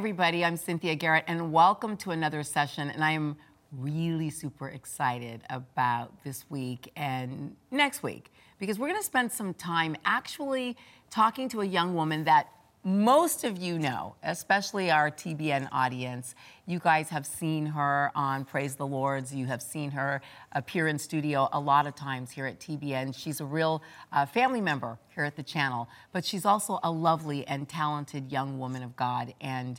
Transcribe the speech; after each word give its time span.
Everybody. 0.00 0.46
I'm 0.46 0.56
Cynthia 0.56 0.94
Garrett, 0.94 1.24
and 1.26 1.52
welcome 1.52 1.94
to 1.98 2.12
another 2.12 2.42
session. 2.42 2.88
And 2.88 3.04
I 3.04 3.10
am 3.10 3.36
really 3.70 4.30
super 4.30 4.68
excited 4.68 5.42
about 5.50 6.24
this 6.24 6.46
week 6.48 6.90
and 6.96 7.54
next 7.70 8.02
week 8.02 8.32
because 8.58 8.78
we're 8.78 8.88
going 8.88 8.98
to 8.98 9.04
spend 9.04 9.30
some 9.30 9.52
time 9.52 9.94
actually 10.06 10.74
talking 11.10 11.50
to 11.50 11.60
a 11.60 11.66
young 11.66 11.94
woman 11.94 12.24
that 12.24 12.48
most 12.82 13.44
of 13.44 13.58
you 13.58 13.78
know, 13.78 14.14
especially 14.22 14.90
our 14.90 15.10
TBN 15.10 15.68
audience. 15.70 16.34
You 16.66 16.78
guys 16.78 17.10
have 17.10 17.26
seen 17.26 17.66
her 17.66 18.10
on 18.14 18.44
Praise 18.44 18.76
the 18.76 18.86
Lords. 18.86 19.34
You 19.34 19.46
have 19.46 19.60
seen 19.60 19.90
her 19.90 20.22
appear 20.52 20.88
in 20.88 20.98
studio 20.98 21.48
a 21.52 21.60
lot 21.60 21.86
of 21.86 21.94
times 21.94 22.30
here 22.30 22.46
at 22.46 22.58
TBN. 22.58 23.14
She's 23.14 23.40
a 23.40 23.44
real 23.44 23.82
uh, 24.12 24.24
family 24.24 24.62
member 24.62 24.98
here 25.14 25.24
at 25.24 25.36
the 25.36 25.42
channel, 25.42 25.88
but 26.12 26.24
she's 26.24 26.46
also 26.46 26.80
a 26.82 26.90
lovely 26.90 27.46
and 27.46 27.68
talented 27.68 28.32
young 28.32 28.58
woman 28.58 28.82
of 28.82 28.96
God. 28.96 29.34
And, 29.40 29.78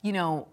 you 0.00 0.12
know, 0.12 0.48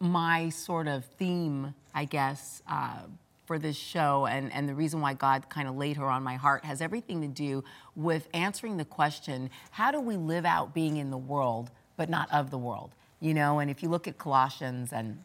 my 0.00 0.48
sort 0.48 0.88
of 0.88 1.04
theme, 1.04 1.74
I 1.94 2.06
guess, 2.06 2.62
uh, 2.66 3.02
for 3.44 3.58
this 3.58 3.76
show 3.76 4.26
and, 4.26 4.52
and 4.52 4.68
the 4.68 4.74
reason 4.74 5.00
why 5.00 5.14
God 5.14 5.48
kind 5.48 5.68
of 5.68 5.76
laid 5.76 5.96
her 5.96 6.06
on 6.06 6.22
my 6.22 6.36
heart 6.36 6.64
has 6.64 6.80
everything 6.80 7.20
to 7.22 7.28
do 7.28 7.64
with 7.96 8.28
answering 8.32 8.76
the 8.76 8.84
question 8.84 9.50
how 9.72 9.90
do 9.90 10.00
we 10.00 10.16
live 10.16 10.44
out 10.44 10.72
being 10.72 10.96
in 10.96 11.10
the 11.10 11.18
world 11.18 11.70
but 11.96 12.08
not 12.08 12.32
of 12.32 12.50
the 12.50 12.58
world? 12.58 12.94
You 13.20 13.34
know, 13.34 13.58
and 13.58 13.70
if 13.70 13.82
you 13.82 13.88
look 13.88 14.08
at 14.08 14.18
Colossians 14.18 14.92
and 14.92 15.22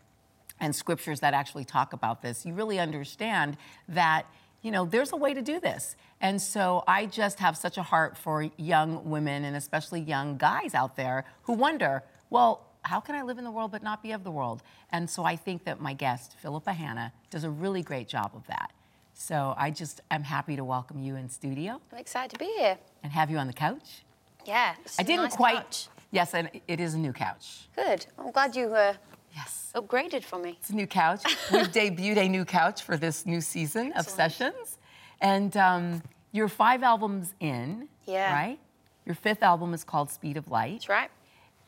and 0.59 0.76
scriptures 0.76 1.20
that 1.20 1.34
actually 1.34 1.65
talk 1.65 1.93
about 1.93 2.21
this, 2.21 2.45
you 2.45 2.54
really 2.54 2.79
understand 2.79 3.57
that 3.88 4.26
you 4.62 4.71
know 4.71 4.85
there's 4.85 5.12
a 5.12 5.15
way 5.15 5.34
to 5.34 5.41
do 5.41 5.60
this. 5.60 5.95
And 6.20 6.41
so 6.41 6.84
I 6.88 7.05
just 7.05 7.40
have 7.40 7.55
such 7.55 7.77
a 7.77 7.84
heart 7.84 8.18
for 8.18 8.49
young 8.57 9.10
women 9.10 9.45
and 9.45 9.55
especially 9.55 10.01
young 10.01 10.38
guys 10.38 10.73
out 10.73 10.95
there 10.95 11.26
who 11.43 11.54
wonder, 11.54 12.04
well, 12.29 12.66
how 12.88 13.02
can 13.02 13.16
I 13.16 13.21
live 13.21 13.38
in 13.38 13.43
the 13.43 13.52
world 13.52 13.71
but 13.71 13.84
not 13.84 14.02
be 14.02 14.13
of 14.13 14.24
the 14.24 14.32
world? 14.32 14.63
And 14.91 15.10
so 15.10 15.24
I 15.26 15.35
think 15.35 15.66
that 15.66 15.82
my 15.82 15.93
guest, 15.93 16.35
Philippa 16.41 16.71
Hanna, 16.71 17.12
does 17.29 17.44
a 17.44 17.49
really 17.49 17.82
great 17.82 18.07
job 18.07 18.32
of 18.34 18.48
that. 18.48 18.71
So 19.13 19.54
I 19.57 19.71
just 19.71 20.02
am 20.10 20.24
happy 20.24 20.55
to 20.55 20.63
welcome 20.63 21.02
you 21.04 21.16
in 21.16 21.27
studio. 21.29 21.82
I'm 21.91 21.98
excited 21.98 22.32
to 22.32 22.40
be 22.40 22.54
here. 22.57 22.77
And 23.04 23.12
have 23.12 23.29
you 23.29 23.38
on 23.38 23.48
the 23.48 23.54
couch. 23.54 24.04
Yeah, 24.46 24.76
I 24.98 25.04
didn't 25.04 25.24
nice 25.24 25.35
quite. 25.35 25.55
Couch. 25.55 25.88
Yes, 26.12 26.34
and 26.34 26.49
it 26.68 26.79
is 26.79 26.94
a 26.94 26.98
new 26.98 27.12
couch. 27.12 27.68
Good. 27.76 28.05
I'm 28.18 28.32
glad 28.32 28.55
you 28.55 28.74
uh, 28.74 28.94
yes 29.35 29.72
upgraded 29.76 30.24
for 30.24 30.40
me. 30.40 30.51
It's 30.62 30.70
a 30.70 30.76
new 30.76 30.88
couch. 30.88 31.24
We've 31.51 31.68
debuted 31.68 32.18
a 32.18 32.29
new 32.29 32.46
couch 32.46 32.84
for 32.84 32.96
this 32.96 33.26
new 33.26 33.41
season 33.41 33.91
Excellent. 33.94 34.07
of 34.07 34.13
sessions, 34.13 34.77
and 35.20 35.57
um, 35.57 36.01
you're 36.32 36.48
five 36.48 36.82
albums 36.84 37.34
in. 37.41 37.90
Yeah. 38.05 38.34
Right. 38.34 38.60
Your 39.05 39.16
fifth 39.16 39.44
album 39.44 39.74
is 39.74 39.84
called 39.84 40.10
Speed 40.12 40.38
of 40.38 40.49
Light. 40.49 40.74
That's 40.74 40.90
right. 40.90 41.12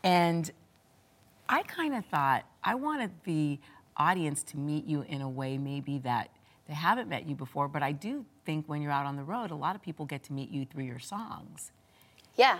And 0.03 0.49
I 1.49 1.63
kind 1.63 1.95
of 1.95 2.05
thought 2.05 2.45
I 2.63 2.75
wanted 2.75 3.11
the 3.25 3.59
audience 3.97 4.43
to 4.43 4.57
meet 4.57 4.85
you 4.85 5.01
in 5.01 5.21
a 5.21 5.29
way 5.29 5.57
maybe 5.57 5.97
that 5.99 6.29
they 6.67 6.75
haven't 6.75 7.09
met 7.09 7.27
you 7.27 7.35
before, 7.35 7.67
but 7.67 7.81
I 7.81 7.91
do 7.91 8.23
think 8.45 8.69
when 8.69 8.81
you're 8.81 8.91
out 8.91 9.07
on 9.07 9.15
the 9.15 9.23
road, 9.23 9.49
a 9.49 9.55
lot 9.55 9.75
of 9.75 9.81
people 9.81 10.05
get 10.05 10.23
to 10.25 10.33
meet 10.33 10.51
you 10.51 10.65
through 10.65 10.83
your 10.83 10.99
songs. 10.99 11.71
Yeah. 12.35 12.59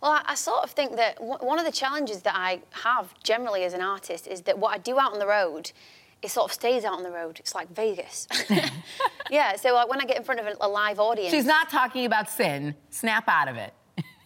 Well, 0.00 0.12
I, 0.12 0.22
I 0.28 0.34
sort 0.36 0.62
of 0.62 0.70
think 0.70 0.96
that 0.96 1.16
w- 1.16 1.38
one 1.40 1.58
of 1.58 1.64
the 1.66 1.72
challenges 1.72 2.22
that 2.22 2.34
I 2.36 2.62
have 2.70 3.12
generally 3.24 3.64
as 3.64 3.74
an 3.74 3.82
artist 3.82 4.28
is 4.28 4.42
that 4.42 4.56
what 4.56 4.72
I 4.72 4.78
do 4.78 5.00
out 5.00 5.12
on 5.12 5.18
the 5.18 5.26
road, 5.26 5.72
it 6.22 6.30
sort 6.30 6.48
of 6.50 6.54
stays 6.54 6.84
out 6.84 6.94
on 6.94 7.02
the 7.02 7.10
road. 7.10 7.40
It's 7.40 7.54
like 7.54 7.68
Vegas. 7.74 8.28
yeah. 9.30 9.56
So 9.56 9.74
like 9.74 9.88
when 9.88 10.00
I 10.00 10.04
get 10.04 10.16
in 10.16 10.22
front 10.22 10.40
of 10.40 10.46
a, 10.46 10.54
a 10.60 10.68
live 10.68 11.00
audience, 11.00 11.32
She's 11.32 11.44
not 11.44 11.68
talking 11.68 12.06
about 12.06 12.30
sin. 12.30 12.76
Snap 12.90 13.24
out 13.26 13.48
of 13.48 13.56
it. 13.56 13.74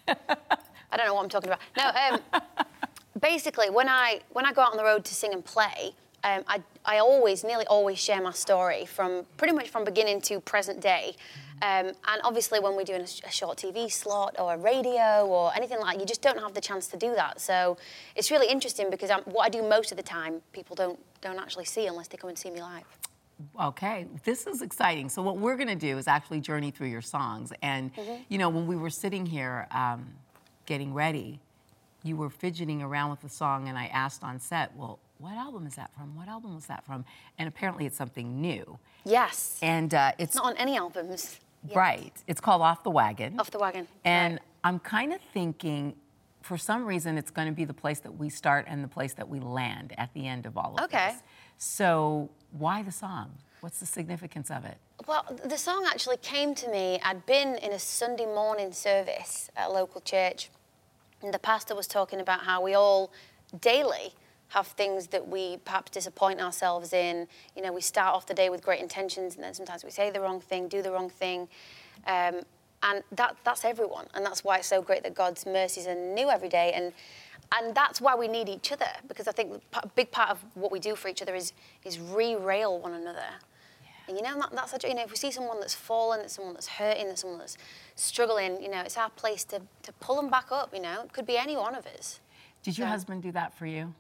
I 0.08 0.96
don't 0.98 1.06
know 1.06 1.14
what 1.14 1.22
I'm 1.22 1.30
talking 1.30 1.50
about. 1.50 1.60
No, 1.76 1.88
um, 2.38 2.42
basically, 3.20 3.70
when 3.70 3.88
I 3.88 4.20
when 4.30 4.46
I 4.46 4.52
go 4.52 4.62
out 4.62 4.72
on 4.72 4.76
the 4.76 4.84
road 4.84 5.04
to 5.04 5.14
sing 5.14 5.32
and 5.32 5.44
play, 5.44 5.94
um, 6.24 6.42
I 6.46 6.62
I 6.84 6.98
always, 6.98 7.44
nearly 7.44 7.66
always, 7.66 7.98
share 7.98 8.22
my 8.22 8.32
story 8.32 8.86
from 8.86 9.26
pretty 9.36 9.54
much 9.54 9.70
from 9.70 9.84
beginning 9.84 10.20
to 10.22 10.40
present 10.40 10.80
day. 10.80 11.16
Um, 11.62 11.86
and 11.86 12.20
obviously, 12.22 12.60
when 12.60 12.76
we're 12.76 12.84
doing 12.84 13.00
a, 13.00 13.06
sh- 13.06 13.22
a 13.26 13.30
short 13.30 13.56
TV 13.56 13.90
slot 13.90 14.36
or 14.38 14.54
a 14.54 14.58
radio 14.58 15.24
or 15.26 15.54
anything 15.56 15.80
like, 15.80 15.94
that, 15.94 16.00
you 16.00 16.06
just 16.06 16.20
don't 16.20 16.38
have 16.38 16.52
the 16.52 16.60
chance 16.60 16.86
to 16.88 16.98
do 16.98 17.14
that. 17.14 17.40
So 17.40 17.78
it's 18.14 18.30
really 18.30 18.48
interesting 18.48 18.90
because 18.90 19.08
I'm, 19.08 19.22
what 19.22 19.46
I 19.46 19.48
do 19.48 19.62
most 19.62 19.90
of 19.90 19.96
the 19.96 20.02
time, 20.02 20.42
people 20.52 20.76
don't 20.76 20.98
don't 21.22 21.38
actually 21.38 21.64
see 21.64 21.86
unless 21.86 22.08
they 22.08 22.18
come 22.18 22.28
and 22.28 22.38
see 22.38 22.50
me 22.50 22.60
live. 22.60 22.84
Okay, 23.60 24.06
this 24.24 24.46
is 24.46 24.62
exciting. 24.62 25.08
So 25.08 25.20
what 25.22 25.36
we're 25.38 25.56
going 25.56 25.68
to 25.68 25.74
do 25.74 25.98
is 25.98 26.08
actually 26.08 26.40
journey 26.40 26.70
through 26.70 26.88
your 26.88 27.02
songs. 27.02 27.52
And 27.62 27.90
you 28.28 28.38
know, 28.38 28.48
when 28.48 28.66
we 28.66 28.76
were 28.76 28.90
sitting 28.90 29.26
here 29.26 29.66
um, 29.70 30.06
getting 30.66 30.92
ready, 30.92 31.40
you 32.06 32.16
were 32.16 32.30
fidgeting 32.30 32.82
around 32.82 33.10
with 33.10 33.20
the 33.20 33.28
song, 33.28 33.68
and 33.68 33.76
I 33.78 33.86
asked 33.86 34.22
on 34.22 34.38
set, 34.40 34.74
"Well, 34.76 34.98
what 35.18 35.34
album 35.34 35.66
is 35.66 35.74
that 35.76 35.92
from? 35.94 36.14
What 36.16 36.28
album 36.28 36.54
was 36.54 36.66
that 36.66 36.84
from?" 36.84 37.04
And 37.38 37.48
apparently, 37.48 37.86
it's 37.86 37.96
something 37.96 38.40
new. 38.40 38.78
Yes. 39.04 39.58
And 39.62 39.92
uh, 39.94 40.12
it's 40.18 40.34
Not 40.34 40.46
on 40.46 40.56
any 40.56 40.76
albums. 40.76 41.38
yet. 41.66 41.76
right. 41.76 42.12
It's 42.26 42.40
called 42.40 42.62
Off 42.62 42.82
the 42.82 42.90
Wagon. 42.90 43.38
Off 43.40 43.50
the 43.50 43.58
wagon. 43.58 43.86
And 44.04 44.34
Right. 44.34 44.42
I'm 44.64 44.78
kind 44.80 45.12
of 45.12 45.20
thinking, 45.32 45.94
for 46.42 46.56
some 46.58 46.84
reason, 46.84 47.16
it's 47.18 47.30
going 47.30 47.46
to 47.48 47.54
be 47.54 47.64
the 47.64 47.74
place 47.74 48.00
that 48.00 48.16
we 48.16 48.28
start 48.30 48.66
and 48.68 48.82
the 48.82 48.88
place 48.88 49.14
that 49.14 49.28
we 49.28 49.38
land 49.40 49.92
at 49.96 50.12
the 50.14 50.26
end 50.26 50.44
of 50.46 50.56
all 50.58 50.74
of 50.76 50.84
Okay. 50.84 51.06
this. 51.08 51.16
Okay. 51.16 51.24
So 51.58 52.30
why 52.50 52.82
the 52.82 52.92
song? 52.92 53.32
What's 53.60 53.80
the 53.80 53.86
significance 53.86 54.50
of 54.50 54.64
it? 54.64 54.76
Well, 55.06 55.24
the 55.44 55.56
song 55.58 55.86
actually 55.88 56.18
came 56.18 56.54
to 56.56 56.68
me. 56.70 57.00
I'd 57.02 57.24
been 57.26 57.56
in 57.56 57.72
a 57.72 57.78
Sunday 57.78 58.26
morning 58.26 58.72
service 58.72 59.50
at 59.56 59.68
a 59.68 59.72
local 59.72 60.00
church, 60.00 60.50
and 61.22 61.32
the 61.32 61.38
pastor 61.38 61.74
was 61.74 61.86
talking 61.86 62.20
about 62.20 62.40
how 62.40 62.62
we 62.62 62.74
all 62.74 63.10
daily 63.60 64.14
have 64.48 64.68
things 64.68 65.08
that 65.08 65.26
we 65.26 65.56
perhaps 65.64 65.90
disappoint 65.90 66.40
ourselves 66.40 66.92
in. 66.92 67.26
You 67.56 67.62
know, 67.62 67.72
we 67.72 67.80
start 67.80 68.14
off 68.14 68.26
the 68.26 68.34
day 68.34 68.48
with 68.48 68.62
great 68.62 68.80
intentions, 68.80 69.34
and 69.34 69.42
then 69.42 69.54
sometimes 69.54 69.84
we 69.84 69.90
say 69.90 70.10
the 70.10 70.20
wrong 70.20 70.40
thing, 70.40 70.68
do 70.68 70.82
the 70.82 70.92
wrong 70.92 71.10
thing. 71.10 71.48
Um, 72.06 72.42
and 72.82 73.02
that, 73.12 73.36
that's 73.42 73.64
everyone. 73.64 74.06
And 74.14 74.24
that's 74.24 74.44
why 74.44 74.58
it's 74.58 74.68
so 74.68 74.80
great 74.82 75.02
that 75.02 75.14
God's 75.14 75.46
mercies 75.46 75.86
are 75.86 75.94
new 75.94 76.30
every 76.30 76.48
day. 76.48 76.72
And, 76.74 76.92
and 77.58 77.74
that's 77.74 78.00
why 78.00 78.14
we 78.14 78.28
need 78.28 78.48
each 78.48 78.70
other, 78.70 78.86
because 79.08 79.26
I 79.26 79.32
think 79.32 79.60
a 79.72 79.88
big 79.88 80.10
part 80.12 80.30
of 80.30 80.44
what 80.54 80.70
we 80.70 80.78
do 80.78 80.94
for 80.94 81.08
each 81.08 81.22
other 81.22 81.34
is, 81.34 81.52
is 81.84 81.98
re-rail 81.98 82.78
one 82.78 82.92
another. 82.92 83.26
And 84.08 84.16
you 84.16 84.22
know, 84.22 84.38
that, 84.38 84.50
that's 84.52 84.84
you 84.84 84.94
know, 84.94 85.02
if 85.02 85.10
we 85.10 85.16
see 85.16 85.30
someone 85.30 85.58
that's 85.60 85.74
fallen, 85.74 86.20
that's 86.20 86.34
someone 86.34 86.54
that's 86.54 86.68
hurting, 86.68 87.08
that's 87.08 87.22
someone 87.22 87.38
that's 87.38 87.56
struggling, 87.96 88.62
you 88.62 88.70
know, 88.70 88.80
it's 88.80 88.96
our 88.96 89.10
place 89.10 89.44
to, 89.44 89.60
to 89.82 89.92
pull 90.00 90.16
them 90.16 90.30
back 90.30 90.46
up, 90.52 90.72
you 90.74 90.80
know. 90.80 91.02
It 91.02 91.12
could 91.12 91.26
be 91.26 91.36
any 91.36 91.56
one 91.56 91.74
of 91.74 91.86
us. 91.86 92.20
Did 92.62 92.78
your 92.78 92.86
husband 92.86 93.22
do 93.22 93.32
that 93.32 93.52
for 93.54 93.66
you? 93.66 93.92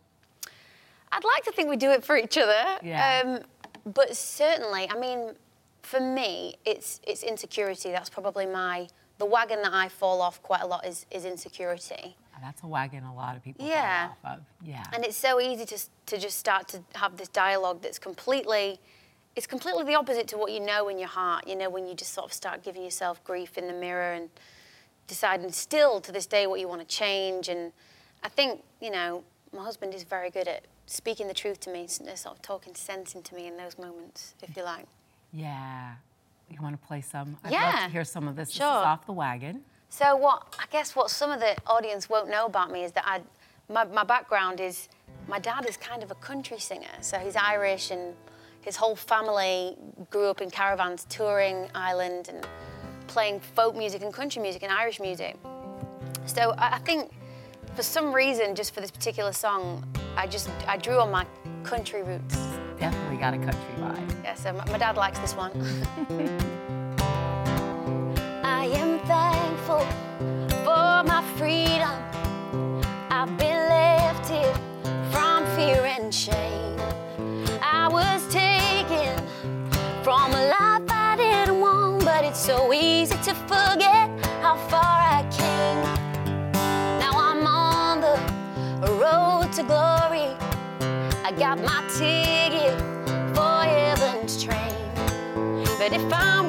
I'd 1.12 1.24
like 1.24 1.44
to 1.44 1.52
think 1.52 1.68
we 1.68 1.76
do 1.76 1.90
it 1.90 2.04
for 2.04 2.16
each 2.16 2.36
other. 2.36 2.78
Yeah. 2.82 3.22
Um, 3.24 3.92
but 3.92 4.16
certainly, 4.16 4.88
I 4.90 4.98
mean, 4.98 5.30
for 5.82 6.00
me, 6.00 6.56
it's 6.64 7.00
it's 7.06 7.22
insecurity. 7.22 7.90
That's 7.92 8.10
probably 8.10 8.44
my 8.46 8.88
the 9.18 9.24
wagon 9.24 9.62
that 9.62 9.72
I 9.72 9.88
fall 9.88 10.20
off 10.20 10.42
quite 10.42 10.62
a 10.62 10.66
lot 10.66 10.84
is 10.84 11.06
is 11.10 11.24
insecurity. 11.24 12.16
That's 12.42 12.62
a 12.62 12.66
wagon 12.66 13.02
a 13.04 13.14
lot 13.14 13.34
of 13.36 13.42
people 13.42 13.64
fall 13.64 13.74
Yeah. 13.74 14.08
off 14.10 14.38
of. 14.38 14.44
Yeah. 14.62 14.84
And 14.92 15.04
it's 15.04 15.16
so 15.16 15.40
easy 15.40 15.64
to 15.64 15.78
to 16.06 16.18
just 16.18 16.38
start 16.38 16.68
to 16.68 16.80
have 16.96 17.16
this 17.16 17.28
dialogue 17.28 17.80
that's 17.82 17.98
completely 17.98 18.78
it's 19.36 19.46
completely 19.46 19.84
the 19.84 19.94
opposite 19.94 20.26
to 20.28 20.38
what 20.38 20.50
you 20.50 20.60
know 20.60 20.88
in 20.88 20.98
your 20.98 21.08
heart. 21.08 21.46
You 21.46 21.56
know, 21.56 21.68
when 21.68 21.86
you 21.86 21.94
just 21.94 22.12
sort 22.14 22.26
of 22.26 22.32
start 22.32 22.62
giving 22.64 22.82
yourself 22.82 23.22
grief 23.22 23.56
in 23.58 23.66
the 23.66 23.72
mirror 23.74 24.12
and 24.14 24.30
deciding 25.06 25.52
still 25.52 26.00
to 26.00 26.10
this 26.10 26.26
day 26.26 26.46
what 26.46 26.58
you 26.58 26.66
want 26.68 26.80
to 26.80 26.86
change. 26.86 27.48
And 27.48 27.72
I 28.24 28.28
think, 28.28 28.62
you 28.80 28.90
know, 28.90 29.22
my 29.52 29.62
husband 29.62 29.94
is 29.94 30.02
very 30.02 30.30
good 30.30 30.48
at 30.48 30.64
speaking 30.86 31.28
the 31.28 31.34
truth 31.34 31.60
to 31.60 31.70
me, 31.70 31.84
s- 31.84 32.00
uh, 32.00 32.14
sort 32.16 32.36
of 32.36 32.42
talking 32.42 32.74
sense 32.74 33.14
into 33.14 33.34
me 33.34 33.46
in 33.46 33.56
those 33.56 33.78
moments, 33.78 34.34
if 34.42 34.56
you 34.56 34.62
like. 34.64 34.86
yeah. 35.32 35.94
You 36.48 36.62
want 36.62 36.80
to 36.80 36.86
play 36.86 37.00
some? 37.00 37.36
I'd 37.42 37.50
love 37.50 37.60
Yeah. 37.60 37.86
to 37.86 37.92
hear 37.92 38.04
some 38.04 38.28
of 38.28 38.36
this. 38.36 38.50
This 38.50 38.56
is 38.58 38.60
off 38.62 39.04
the 39.04 39.12
wagon. 39.12 39.64
So 39.88 40.14
what 40.14 40.54
I 40.60 40.66
guess 40.70 40.94
what 40.94 41.10
some 41.10 41.32
of 41.32 41.40
the 41.40 41.56
audience 41.66 42.08
won't 42.08 42.30
know 42.30 42.46
about 42.46 42.70
me 42.70 42.84
is 42.84 42.92
that 42.92 43.02
I, 43.04 43.20
my, 43.68 43.82
my 43.82 44.04
background 44.04 44.60
is 44.60 44.88
my 45.26 45.40
dad 45.40 45.66
is 45.68 45.76
kind 45.76 46.04
of 46.04 46.12
a 46.12 46.14
country 46.14 46.60
singer. 46.60 46.86
So 47.00 47.18
he's 47.18 47.34
Irish 47.34 47.90
and 47.90 48.14
his 48.66 48.76
whole 48.76 48.96
family 48.96 49.76
grew 50.10 50.26
up 50.26 50.42
in 50.42 50.50
caravans 50.50 51.06
touring 51.08 51.68
Ireland 51.72 52.28
and 52.28 52.46
playing 53.06 53.38
folk 53.38 53.76
music 53.76 54.02
and 54.02 54.12
country 54.12 54.42
music 54.42 54.64
and 54.64 54.72
Irish 54.72 54.98
music. 54.98 55.36
So 56.26 56.52
I, 56.58 56.74
I 56.74 56.78
think 56.80 57.12
for 57.76 57.84
some 57.84 58.12
reason, 58.12 58.56
just 58.56 58.74
for 58.74 58.80
this 58.80 58.90
particular 58.90 59.32
song, 59.32 59.84
I 60.16 60.26
just 60.26 60.50
I 60.66 60.76
drew 60.78 60.98
on 60.98 61.12
my 61.12 61.24
country 61.62 62.02
roots. 62.02 62.36
Definitely 62.80 63.18
got 63.18 63.34
a 63.34 63.38
country 63.38 63.74
vibe. 63.78 64.24
Yeah, 64.24 64.34
so 64.34 64.52
my, 64.52 64.64
my 64.72 64.78
dad 64.78 64.96
likes 64.96 65.20
this 65.20 65.36
one. 65.36 65.52
I 68.42 68.64
am 68.66 68.98
thankful 69.06 69.86
for 70.64 71.04
my 71.04 71.22
freedom. 71.36 71.65
Forget 83.46 84.08
how 84.40 84.56
far 84.56 84.98
I 85.18 85.22
came. 85.30 85.82
Now 86.98 87.12
I'm 87.14 87.46
on 87.46 88.00
the 88.00 88.16
road 89.02 89.52
to 89.54 89.62
glory. 89.62 90.30
I 91.24 91.32
got 91.36 91.58
my 91.58 91.82
ticket 91.98 92.78
for 93.34 93.62
heaven's 93.64 94.42
train. 94.42 94.74
But 95.78 95.92
if 95.92 96.12
I'm 96.12 96.48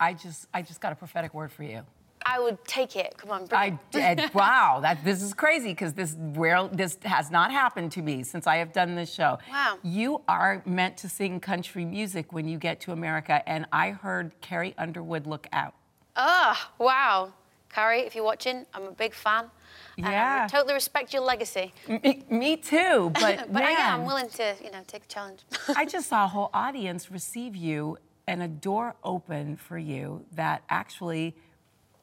I 0.00 0.14
just, 0.14 0.46
I 0.54 0.62
just 0.62 0.80
got 0.80 0.92
a 0.92 0.96
prophetic 0.96 1.34
word 1.34 1.52
for 1.52 1.62
you. 1.62 1.82
I 2.26 2.38
would 2.40 2.62
take 2.66 2.94
it. 2.96 3.16
Come 3.16 3.30
on, 3.30 3.46
bring 3.46 3.58
I 3.60 3.78
did. 3.90 4.30
wow, 4.34 4.80
that 4.82 5.02
this 5.02 5.22
is 5.22 5.32
crazy 5.32 5.70
because 5.70 5.94
this 5.94 6.14
real 6.18 6.68
this 6.68 6.98
has 7.04 7.30
not 7.30 7.50
happened 7.50 7.92
to 7.92 8.02
me 8.02 8.22
since 8.22 8.46
I 8.46 8.56
have 8.56 8.72
done 8.72 8.96
this 8.96 9.12
show. 9.12 9.38
Wow. 9.50 9.78
You 9.82 10.22
are 10.28 10.62
meant 10.66 10.98
to 10.98 11.08
sing 11.08 11.40
country 11.40 11.84
music 11.86 12.32
when 12.32 12.46
you 12.46 12.58
get 12.58 12.80
to 12.80 12.92
America, 12.92 13.48
and 13.48 13.66
I 13.72 13.90
heard 13.90 14.32
Carrie 14.42 14.74
Underwood 14.76 15.26
look 15.26 15.46
out. 15.52 15.74
Ah, 16.16 16.70
wow. 16.78 17.32
Carrie, 17.70 18.00
if 18.00 18.14
you're 18.14 18.24
watching, 18.24 18.66
I'm 18.74 18.84
a 18.84 18.92
big 18.92 19.14
fan. 19.14 19.50
And 19.96 20.06
Yeah. 20.06 20.44
I 20.44 20.48
totally 20.48 20.74
respect 20.74 21.12
your 21.12 21.22
legacy. 21.22 21.72
Me, 21.86 22.24
me 22.30 22.56
too, 22.56 23.10
but, 23.14 23.52
But 23.52 23.62
I 23.62 23.70
am 23.72 24.04
willing 24.04 24.28
to, 24.30 24.54
you 24.62 24.70
know, 24.70 24.80
take 24.86 25.02
the 25.02 25.14
challenge. 25.14 25.40
I 25.76 25.84
just 25.96 26.08
saw 26.08 26.24
a 26.24 26.28
whole 26.28 26.50
audience 26.54 27.10
receive 27.10 27.54
you 27.54 27.98
and 28.28 28.42
a 28.42 28.48
door 28.48 28.94
open 29.02 29.56
for 29.56 29.78
you 29.78 30.24
that 30.36 30.62
actually 30.68 31.34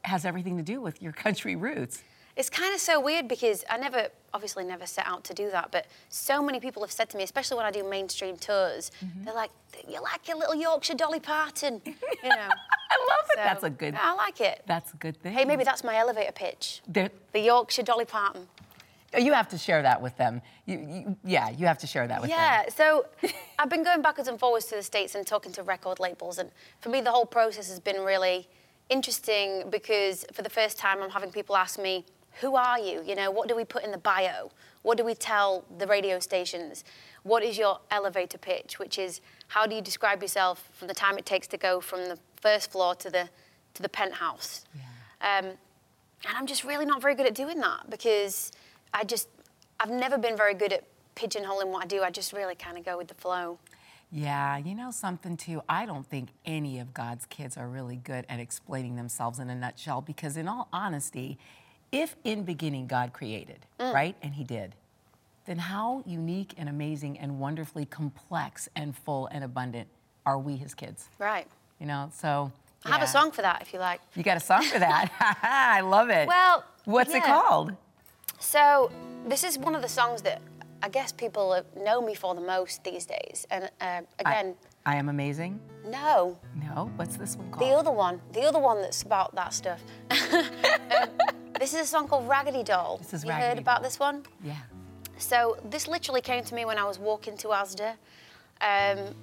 has 0.04 0.25
everything 0.25 0.57
to 0.57 0.63
do 0.63 0.81
with 0.81 1.01
your 1.01 1.13
country 1.13 1.56
roots. 1.56 2.04
It's 2.36 2.50
kind 2.50 2.74
of 2.74 2.81
so 2.81 3.00
weird 3.00 3.30
because 3.30 3.63
I 3.69 3.77
never, 3.77 4.10
obviously, 4.33 4.66
never 4.66 4.86
set 4.86 5.06
out 5.07 5.24
to 5.25 5.33
do 5.33 5.50
that. 5.51 5.72
But 5.72 5.86
so 6.10 6.44
many 6.44 6.60
people 6.60 6.81
have 6.83 6.92
said 6.92 7.10
to 7.12 7.18
me, 7.18 7.24
especially 7.24 7.56
when 7.56 7.66
I 7.66 7.72
do 7.72 7.88
mainstream 7.89 8.36
tours, 8.36 8.92
Mm-hmm. 9.04 9.24
they're 9.24 9.33
like, 9.33 9.51
"You're 9.88 10.01
like 10.01 10.27
a 10.33 10.36
little 10.36 10.56
Yorkshire 10.56 10.95
Dolly 10.95 11.22
Parton," 11.22 11.81
you 11.86 11.94
know. 12.30 12.50
I 12.95 12.98
love 13.10 13.25
it. 13.30 13.36
So, 13.38 13.42
that's 13.44 13.63
a 13.63 13.69
good. 13.69 13.95
I 13.95 14.13
like 14.16 14.42
it. 14.42 14.63
That's 14.68 14.94
a 14.94 14.98
good 14.98 15.16
thing. 15.21 15.31
Hey, 15.33 15.45
maybe 15.45 15.63
that's 15.63 15.83
my 15.83 15.95
elevator 15.95 16.31
pitch. 16.33 16.81
The 16.92 17.10
Yorkshire 17.39 17.83
Dolly 17.83 18.06
Parton. 18.06 18.48
You 19.18 19.34
have 19.34 19.48
to 19.50 19.57
share 19.57 19.81
that 19.81 20.02
with 20.02 20.18
them. 20.18 20.42
You, 20.66 20.78
you, 20.80 21.18
yeah, 21.24 21.50
you 21.50 21.66
have 21.68 21.78
to 21.80 21.88
share 21.88 22.07
that 22.07 22.22
with 22.22 22.30
them. 22.30 22.40
Yeah, 22.40 22.69
so 22.69 23.06
I've 23.60 23.69
been 23.69 23.84
going 23.84 24.02
backwards 24.02 24.28
and 24.28 24.40
forwards 24.40 24.66
to 24.68 24.75
the 24.75 24.84
States 24.84 25.16
and 25.16 25.25
talking 25.25 25.52
to 25.54 25.63
record 25.63 26.00
labels. 26.00 26.38
And 26.38 26.52
for 26.81 26.90
me, 26.90 27.02
the 27.02 27.12
whole 27.12 27.25
process 27.25 27.69
has 27.69 27.80
been 27.80 28.02
really 28.02 28.48
interesting 28.90 29.69
because 29.69 30.25
for 30.34 30.42
the 30.42 30.50
first 30.50 30.78
time, 30.78 31.02
I'm 31.02 31.10
having 31.10 31.31
people 31.31 31.56
ask 31.56 31.80
me, 31.80 32.06
Who 32.42 32.56
are 32.56 32.80
you? 32.80 33.04
You 33.06 33.16
know, 33.16 33.31
what 33.31 33.48
do 33.48 33.56
we 33.56 33.63
put 33.63 33.84
in 33.84 33.92
the 33.92 33.98
bio? 33.98 34.52
What 34.81 34.98
do 34.98 35.06
we 35.06 35.16
tell 35.16 35.66
the 35.78 35.88
radio 35.88 36.19
stations? 36.19 36.84
What 37.24 37.42
is 37.42 37.57
your 37.57 37.80
elevator 37.90 38.38
pitch? 38.38 38.78
Which 38.78 39.00
is, 39.00 39.22
how 39.48 39.66
do 39.66 39.75
you 39.75 39.81
describe 39.81 40.22
yourself 40.22 40.69
from 40.74 40.88
the 40.88 40.94
time 40.94 41.18
it 41.18 41.25
takes 41.25 41.48
to 41.48 41.57
go 41.57 41.81
from 41.81 42.02
the 42.02 42.19
first 42.40 42.72
floor 42.72 42.94
to 42.96 43.10
the, 43.10 43.30
to 43.74 43.81
the 43.81 43.90
penthouse? 43.90 44.66
Um, 45.22 45.46
and 46.28 46.38
I'm 46.38 46.46
just 46.46 46.63
really 46.63 46.86
not 46.86 47.02
very 47.02 47.16
good 47.16 47.25
at 47.25 47.34
doing 47.34 47.60
that 47.62 47.90
because 47.90 48.52
I 48.95 49.03
just, 49.03 49.27
I've 49.80 49.92
never 49.92 50.18
been 50.18 50.38
very 50.38 50.53
good 50.53 50.71
at 50.71 50.83
pigeonholing 51.15 51.68
what 51.68 51.83
I 51.83 51.86
do. 51.86 52.01
I 52.01 52.09
just 52.09 52.31
really 52.31 52.56
kind 52.56 52.77
of 52.77 52.86
go 52.86 52.97
with 52.97 53.09
the 53.09 53.13
flow. 53.13 53.59
Yeah, 54.09 54.57
you 54.57 54.74
know 54.74 54.92
something 54.92 55.36
too? 55.36 55.62
I 55.68 55.86
don't 55.86 56.07
think 56.07 56.30
any 56.45 56.80
of 56.80 56.94
God's 56.94 57.25
kids 57.25 57.57
are 57.57 57.68
really 57.68 57.97
good 57.97 58.25
at 58.30 58.39
explaining 58.39 58.95
themselves 58.95 59.39
in 59.39 59.50
a 59.50 59.56
nutshell 59.56 60.00
because, 60.00 60.38
in 60.38 60.47
all 60.47 60.69
honesty, 60.71 61.38
if 61.92 62.15
in 62.24 62.44
beginning 62.44 62.88
God 62.88 63.12
created, 63.12 63.65
Mm. 63.80 63.94
right, 63.94 64.15
and 64.21 64.36
He 64.36 64.45
did, 64.45 64.75
then 65.45 65.57
how 65.57 66.01
unique 66.06 66.53
and 66.57 66.69
amazing 66.69 67.19
and 67.19 67.39
wonderfully 67.39 67.86
complex 67.86 68.69
and 68.75 68.95
full 68.95 69.27
and 69.27 69.44
abundant 69.44 69.89
are 70.25 70.39
we, 70.39 70.56
His 70.56 70.74
kids? 70.74 71.09
Right. 71.19 71.47
You 71.80 71.88
know, 71.88 72.09
so. 72.13 72.51
I 72.86 72.89
have 72.92 73.01
a 73.01 73.07
song 73.07 73.31
for 73.31 73.42
that 73.42 73.62
if 73.63 73.74
you 73.74 73.80
like. 73.80 74.00
You 74.15 74.24
got 74.24 74.38
a 74.38 74.39
song 74.39 74.62
for 74.63 74.80
that? 74.80 75.12
I 75.42 75.81
love 75.81 76.09
it. 76.09 76.27
Well, 76.27 76.63
what's 76.86 77.13
it 77.13 77.24
called? 77.24 77.75
So 78.39 78.91
this 79.27 79.43
is 79.43 79.57
one 79.57 79.75
of 79.75 79.81
the 79.81 79.87
songs 79.87 80.21
that 80.23 80.41
I 80.83 80.89
guess 80.89 81.11
people 81.11 81.61
know 81.75 82.01
me 82.01 82.15
for 82.15 82.35
the 82.35 82.41
most 82.41 82.83
these 82.83 83.05
days. 83.05 83.47
And 83.49 83.69
uh, 83.81 84.01
again, 84.19 84.55
I, 84.85 84.93
I 84.93 84.95
am 84.97 85.09
amazing. 85.09 85.59
no, 85.87 86.37
No, 86.55 86.91
what's 86.95 87.17
this 87.17 87.35
one 87.37 87.49
called? 87.51 87.67
the 87.67 87.73
other 87.73 87.91
one, 87.91 88.21
the 88.33 88.41
other 88.41 88.59
one 88.59 88.81
that's 88.81 89.01
about 89.01 89.33
that 89.35 89.53
stuff. 89.53 89.81
Um, 90.11 90.19
this 91.59 91.73
is 91.73 91.81
a 91.81 91.85
song 91.85 92.07
called 92.07 92.27
Raggedy 92.27 92.63
Doll. 92.63 92.97
This 92.97 93.13
is 93.13 93.23
you 93.23 93.29
Raggedy 93.29 93.47
heard 93.47 93.57
about 93.59 93.81
this 93.83 93.99
one? 93.99 94.23
yeah. 94.43 94.57
So 95.17 95.57
this 95.63 95.87
literally 95.87 96.19
came 96.21 96.43
to 96.43 96.53
me 96.53 96.65
when 96.65 96.77
I 96.77 96.83
was 96.83 96.99
walking 96.99 97.37
to 97.37 97.47
Asda, 97.47 97.91
um, 97.91 97.95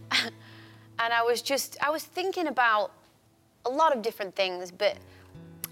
and 0.98 1.12
I 1.12 1.22
was 1.22 1.42
just 1.42 1.76
I 1.82 1.90
was 1.90 2.02
thinking 2.02 2.46
about 2.46 2.92
a 3.66 3.68
lot 3.68 3.94
of 3.94 4.00
different 4.00 4.34
things, 4.34 4.70
but 4.72 4.96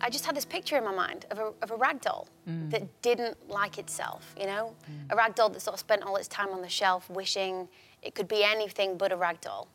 I 0.01 0.11
just 0.11 0.25
had 0.25 0.35
this 0.35 0.45
picture 0.45 0.77
in 0.77 0.85
my 0.85 0.95
mind 0.95 1.27
of 1.31 1.39
a, 1.39 1.53
of 1.63 1.71
a 1.71 1.77
rag 1.77 2.01
doll 2.01 2.29
mm. 2.49 2.71
that 2.71 3.03
didn't 3.03 3.51
like 3.51 3.79
itself, 3.79 4.35
you 4.39 4.47
know, 4.47 4.75
mm. 4.91 5.13
a 5.13 5.17
rag 5.17 5.35
doll 5.35 5.51
that 5.51 5.61
sort 5.61 5.75
of 5.75 5.81
spent 5.81 6.03
all 6.03 6.17
its 6.17 6.29
time 6.29 6.49
on 6.51 6.63
the 6.63 6.69
shelf 6.69 7.11
wishing 7.11 7.69
it 8.03 8.15
could 8.15 8.29
be 8.29 8.43
anything 8.43 8.97
but 8.97 9.13
a 9.13 9.17
rag 9.17 9.41
doll. 9.41 9.69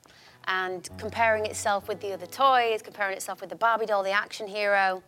And 0.47 0.87
comparing 0.97 1.45
itself 1.45 1.87
with 1.87 1.99
the 2.01 2.13
other 2.13 2.25
toys, 2.25 2.81
comparing 2.81 3.15
itself 3.15 3.41
with 3.41 3.49
the 3.49 3.55
Barbie 3.55 3.85
doll, 3.85 4.03
the 4.03 4.11
action 4.11 4.47
hero. 4.47 5.03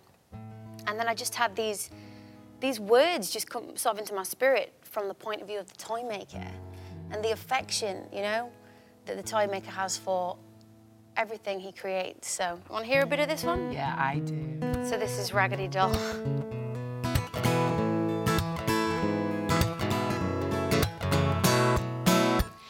And 0.87 0.99
then 0.99 1.07
I 1.07 1.13
just 1.13 1.35
had 1.35 1.55
these 1.55 1.89
these 2.59 2.79
words 2.79 3.29
just 3.29 3.49
come 3.49 3.77
sort 3.77 3.95
of 3.95 3.99
into 3.99 4.15
my 4.15 4.23
spirit 4.23 4.73
from 4.81 5.07
the 5.07 5.13
point 5.13 5.41
of 5.41 5.47
view 5.47 5.59
of 5.59 5.67
the 5.67 5.77
toy 5.77 6.01
maker 6.01 6.47
and 7.11 7.23
the 7.23 7.31
affection, 7.31 8.03
you 8.11 8.21
know, 8.21 8.49
that 9.05 9.15
the 9.15 9.23
toy 9.23 9.45
maker 9.45 9.69
has 9.69 9.95
for 9.95 10.37
everything 11.15 11.59
he 11.59 11.71
creates. 11.71 12.29
So, 12.29 12.59
you 12.67 12.73
want 12.73 12.85
to 12.85 12.91
hear 12.91 13.01
a 13.01 13.05
bit 13.05 13.19
of 13.19 13.27
this 13.27 13.43
one? 13.43 13.71
Yeah, 13.71 13.95
I 13.97 14.19
do. 14.19 14.66
So, 14.87 14.97
this 14.97 15.17
is 15.17 15.33
Raggedy 15.33 15.67
Doll. 15.67 15.93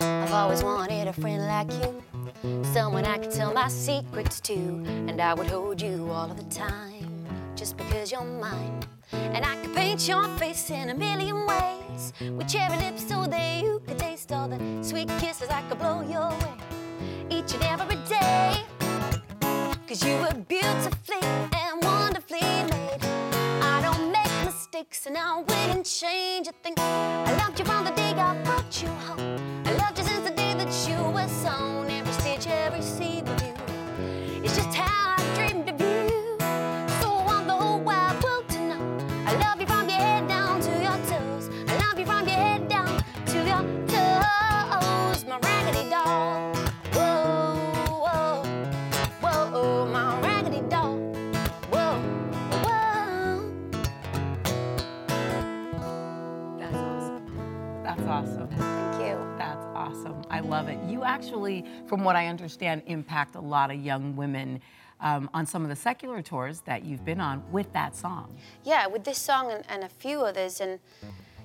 I've 0.02 0.34
always 0.34 0.64
wanted 0.64 1.08
a 1.08 1.14
friend 1.14 1.46
like 1.46 1.72
you, 1.74 2.64
someone 2.74 3.06
I 3.06 3.20
could 3.20 3.30
tell 3.30 3.54
my 3.54 3.68
secrets 3.68 4.40
to, 4.42 4.56
and 4.56 5.22
I 5.22 5.36
would 5.36 5.46
hold 5.46 5.80
you 5.80 6.10
all 6.10 6.32
of 6.32 6.38
the 6.38 6.56
time, 6.56 7.28
just 7.56 7.78
because 7.78 8.12
you're 8.12 8.24
mine. 8.24 8.82
And 9.12 9.46
I 9.46 9.56
could 9.58 9.76
paint 9.76 10.08
your 10.08 10.28
face 10.40 10.72
in 10.72 10.90
a 10.90 10.96
million 10.96 11.46
ways, 11.46 12.14
with 12.20 12.48
cherry 12.48 12.78
lips 12.78 13.08
so 13.08 13.28
that 13.28 13.62
you 13.64 13.80
could 13.86 14.00
taste 14.00 14.32
all 14.32 14.48
the 14.48 14.58
sweet 14.82 15.10
kisses 15.20 15.50
I 15.50 15.62
could 15.70 15.78
blow 15.78 16.02
your 16.02 16.30
way, 16.30 16.58
each 17.30 17.54
and 17.54 17.64
every 17.64 17.98
day. 18.10 18.64
Cause 19.88 20.04
you 20.04 20.18
were 20.18 20.34
beautifully 20.34 21.17
mistakes 25.08 25.16
and 25.16 25.18
I 25.18 25.38
wouldn't 25.40 25.86
change 25.86 26.48
a 26.48 26.52
thing. 26.64 26.74
I 26.78 27.38
loved 27.38 27.60
you 27.60 27.66
from 27.66 27.86
the 27.86 27.92
day 27.92 28.12
I 28.12 28.42
brought 28.44 28.82
you 28.82 28.90
home. 28.90 29.64
I 29.66 29.72
loved 29.74 29.98
you 29.98 30.04
since 30.04 30.30
the 30.30 30.36
day 30.36 30.54
that 30.54 30.90
you 30.90 31.12
were 31.12 31.28
sown. 31.28 31.87
Actually, 61.08 61.66
from 61.88 62.04
what 62.04 62.16
I 62.16 62.28
understand, 62.28 62.84
impact 62.86 63.36
a 63.36 63.42
lot 63.42 63.72
of 63.72 63.78
young 63.84 64.16
women 64.16 64.62
um, 65.00 65.30
on 65.34 65.46
some 65.46 65.64
of 65.64 65.70
the 65.70 65.76
secular 65.76 66.22
tours 66.22 66.62
that 66.62 66.84
you've 66.84 67.06
been 67.06 67.22
on 67.22 67.44
with 67.52 67.72
that 67.74 67.96
song. 67.96 68.36
Yeah, 68.64 68.88
with 68.88 69.04
this 69.04 69.18
song 69.18 69.52
and, 69.52 69.64
and 69.70 69.84
a 69.84 69.90
few 69.90 70.22
others. 70.22 70.60
And 70.60 70.80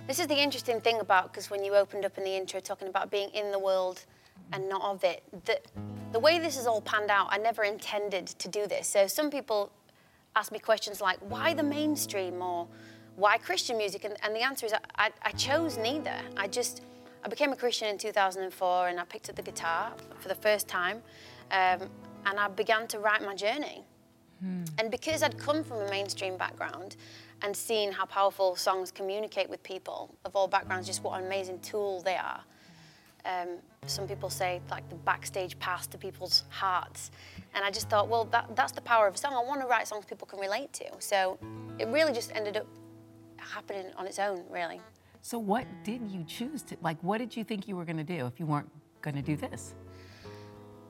this 0.07 0.19
is 0.19 0.27
the 0.27 0.37
interesting 0.37 0.81
thing 0.81 1.01
about, 1.01 1.33
because 1.33 1.51
when 1.51 1.63
you 1.63 1.75
opened 1.75 2.05
up 2.05 2.19
in 2.19 2.25
the 2.25 2.35
intro 2.35 2.61
talking 2.61 2.89
about 2.89 3.11
being 3.11 3.29
in 3.31 3.53
the 3.53 3.59
world 3.59 4.05
and 4.53 4.69
not 4.69 4.83
of 4.83 5.05
it, 5.05 5.23
the, 5.45 5.61
the 6.13 6.19
way 6.19 6.39
this 6.39 6.57
is 6.59 6.67
all 6.67 6.81
panned 6.81 7.11
out, 7.11 7.29
I 7.31 7.39
never 7.39 7.63
intended 7.63 8.27
to 8.27 8.49
do 8.49 8.67
this. 8.67 8.89
So 8.89 9.07
some 9.07 9.31
people 9.31 9.71
ask 10.35 10.51
me 10.51 10.59
questions 10.59 11.01
like, 11.01 11.19
why 11.29 11.53
the 11.55 11.63
mainstream 11.63 12.41
or 12.41 12.67
why 13.17 13.37
Christian 13.37 13.77
music? 13.77 14.05
And, 14.05 14.17
and 14.23 14.35
the 14.35 14.41
answer 14.41 14.65
is, 14.65 14.73
I, 14.97 15.11
I 15.23 15.33
chose 15.33 15.77
neither. 15.77 16.17
I 16.39 16.49
just, 16.49 16.81
I 17.25 17.29
became 17.29 17.53
a 17.53 17.57
Christian 17.57 17.89
in 17.89 17.99
2004 17.99 18.89
and 18.89 18.99
I 18.99 19.05
picked 19.05 19.31
up 19.31 19.37
the 19.37 19.43
guitar 19.43 19.93
for 20.19 20.29
the 20.29 20.35
first 20.35 20.67
time 20.69 21.03
um, 21.51 21.89
and 22.27 22.39
I 22.39 22.49
began 22.49 22.87
to 22.89 22.99
write 22.99 23.23
my 23.23 23.35
journey. 23.35 23.85
And 24.79 24.91
because 24.91 25.23
I'd 25.23 25.39
come 25.39 25.63
from 25.63 25.79
a 25.83 25.91
mainstream 25.91 26.37
background 26.37 26.97
and 27.43 27.57
seen 27.57 27.93
how 27.93 28.07
powerful 28.07 28.57
songs 28.57 28.91
communicate 28.91 29.49
with 29.49 29.63
people 29.63 30.13
of 30.25 30.35
all 30.35 30.49
backgrounds, 30.49 30.87
just 30.89 31.05
what 31.05 31.19
an 31.19 31.27
amazing 31.27 31.61
tool 31.61 32.03
they 32.03 32.17
are. 32.17 32.41
Um, 33.25 33.59
some 33.87 34.09
people 34.09 34.31
say 34.31 34.61
like 34.69 34.89
the 34.89 34.97
backstage 34.97 35.57
pass 35.61 35.87
to 35.89 35.99
people's 35.99 36.43
hearts. 36.49 37.13
And 37.55 37.65
I 37.65 37.71
just 37.71 37.89
thought, 37.89 38.09
well, 38.09 38.25
that, 38.27 38.57
that's 38.57 38.73
the 38.73 38.81
power 38.81 39.07
of 39.07 39.15
a 39.15 39.19
song. 39.19 39.33
I 39.35 39.47
want 39.47 39.61
to 39.61 39.67
write 39.69 39.87
songs 39.87 40.05
people 40.07 40.27
can 40.27 40.41
relate 40.41 40.73
to. 40.75 40.87
So 40.99 41.39
it 41.79 41.87
really 41.87 42.13
just 42.13 42.35
ended 42.35 42.57
up 42.57 42.67
happening 43.37 43.87
on 43.97 44.07
its 44.07 44.19
own, 44.19 44.43
really. 44.51 44.81
So, 45.23 45.39
what 45.39 45.67
did 45.85 46.11
you 46.11 46.25
choose 46.25 46.63
to 46.65 46.77
like? 46.83 46.99
What 47.03 47.19
did 47.19 47.37
you 47.37 47.45
think 47.45 47.69
you 47.69 47.77
were 47.77 47.85
going 47.85 47.97
to 47.97 48.05
do 48.05 48.27
if 48.27 48.41
you 48.41 48.47
weren't 48.47 48.69
going 49.03 49.15
to 49.15 49.23
do 49.23 49.37
this? 49.37 49.75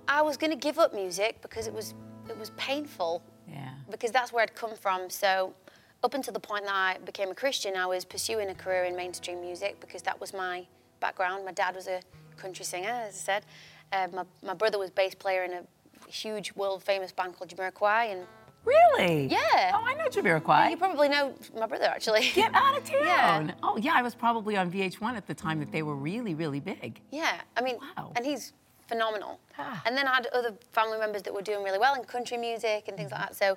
I 0.09 0.23
was 0.23 0.37
going 0.39 0.51
to 0.51 0.57
give 0.57 0.79
up 0.79 0.95
music 0.95 1.41
because 1.43 1.67
it 1.67 1.73
was 1.75 1.95
it 2.29 2.39
was 2.39 2.51
painful 2.57 3.23
Yeah. 3.49 3.71
because 3.91 4.11
that's 4.11 4.33
where 4.33 4.43
I'd 4.43 4.55
come 4.55 4.75
from. 4.75 5.11
So 5.11 5.55
up 6.03 6.15
until 6.15 6.33
the 6.33 6.41
point 6.41 6.65
that 6.65 6.75
I 6.75 6.99
became 7.05 7.31
a 7.31 7.35
Christian, 7.35 7.77
I 7.77 7.87
was 7.87 8.05
pursuing 8.07 8.49
a 8.49 8.55
career 8.55 8.85
in 8.85 8.97
mainstream 8.97 9.41
music 9.41 9.79
because 9.81 10.03
that 10.03 10.19
was 10.21 10.33
my 10.33 10.67
background. 11.01 11.45
My 11.45 11.53
dad 11.53 11.75
was 11.75 11.87
a 11.87 12.01
country 12.37 12.65
singer, 12.65 12.89
as 12.89 13.15
I 13.15 13.19
said. 13.19 13.47
Uh, 13.93 14.09
my, 14.15 14.25
my 14.43 14.55
brother 14.55 14.79
was 14.79 14.91
bass 14.91 15.15
player 15.15 15.45
in 15.45 15.53
a 15.53 15.63
huge 16.09 16.53
world 16.55 16.83
famous 16.83 17.13
band 17.13 17.37
called 17.37 17.51
Jamiroquai, 17.51 18.13
and 18.13 18.27
Really? 18.65 19.27
Yeah. 19.27 19.73
Oh, 19.75 19.83
I 19.85 19.95
know 19.95 20.07
Jamiroquai. 20.07 20.71
you 20.71 20.77
probably 20.77 21.09
know 21.09 21.35
my 21.59 21.67
brother 21.67 21.87
actually. 21.87 22.31
Get 22.35 22.55
out 22.55 22.79
of 22.79 22.85
town. 22.85 23.01
Yeah. 23.49 23.55
Oh, 23.63 23.77
yeah. 23.77 23.95
I 23.95 24.03
was 24.03 24.15
probably 24.15 24.57
on 24.57 24.71
VH1 24.71 25.15
at 25.17 25.27
the 25.27 25.35
time 25.35 25.59
that 25.61 25.73
they 25.73 25.83
were 25.83 25.97
really, 25.97 26.35
really 26.35 26.61
big. 26.61 27.01
Yeah, 27.11 27.41
I 27.57 27.61
mean, 27.63 27.77
Wow. 27.97 28.13
and 28.17 28.25
he's 28.25 28.53
phenomenal. 28.87 29.41
Ah. 29.59 29.83
And 29.87 29.97
then 29.97 30.07
I 30.07 30.15
had 30.15 30.27
other 30.29 30.55
family 30.73 30.99
members 30.99 31.23
that 31.23 31.35
were 31.35 31.43
doing 31.43 31.65
really 31.65 31.79
well 31.79 31.95
in 31.95 32.05
country 32.05 32.37
music 32.37 32.85
and 32.89 32.97
things 32.97 33.11
like 33.11 33.21
that. 33.21 33.35
So 33.35 33.57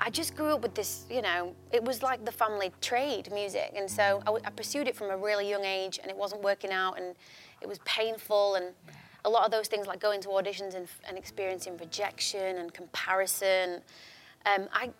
I 0.00 0.10
just 0.10 0.34
grew 0.34 0.54
up 0.54 0.62
with 0.62 0.74
this, 0.74 1.04
you 1.10 1.22
know, 1.22 1.54
it 1.70 1.84
was 1.84 2.02
like 2.02 2.24
the 2.24 2.32
family 2.32 2.72
trade, 2.80 3.30
music. 3.32 3.72
And 3.76 3.88
so 3.90 4.20
I, 4.22 4.26
w- 4.26 4.42
I 4.44 4.50
pursued 4.50 4.88
it 4.88 4.96
from 4.96 5.10
a 5.10 5.16
really 5.16 5.48
young 5.48 5.64
age 5.64 5.98
and 6.00 6.10
it 6.10 6.16
wasn't 6.16 6.42
working 6.42 6.72
out 6.72 6.94
and 6.98 7.14
it 7.60 7.68
was 7.68 7.78
painful. 7.84 8.54
And 8.54 8.66
a 9.26 9.28
lot 9.30 9.44
of 9.44 9.50
those 9.50 9.68
things, 9.68 9.86
like 9.86 10.00
going 10.00 10.20
to 10.22 10.28
auditions 10.28 10.74
and, 10.74 10.88
and 11.06 11.18
experiencing 11.18 11.76
rejection 11.76 12.56
and 12.56 12.72
comparison, 12.72 13.82
um, 14.46 14.68
I, 14.72 14.90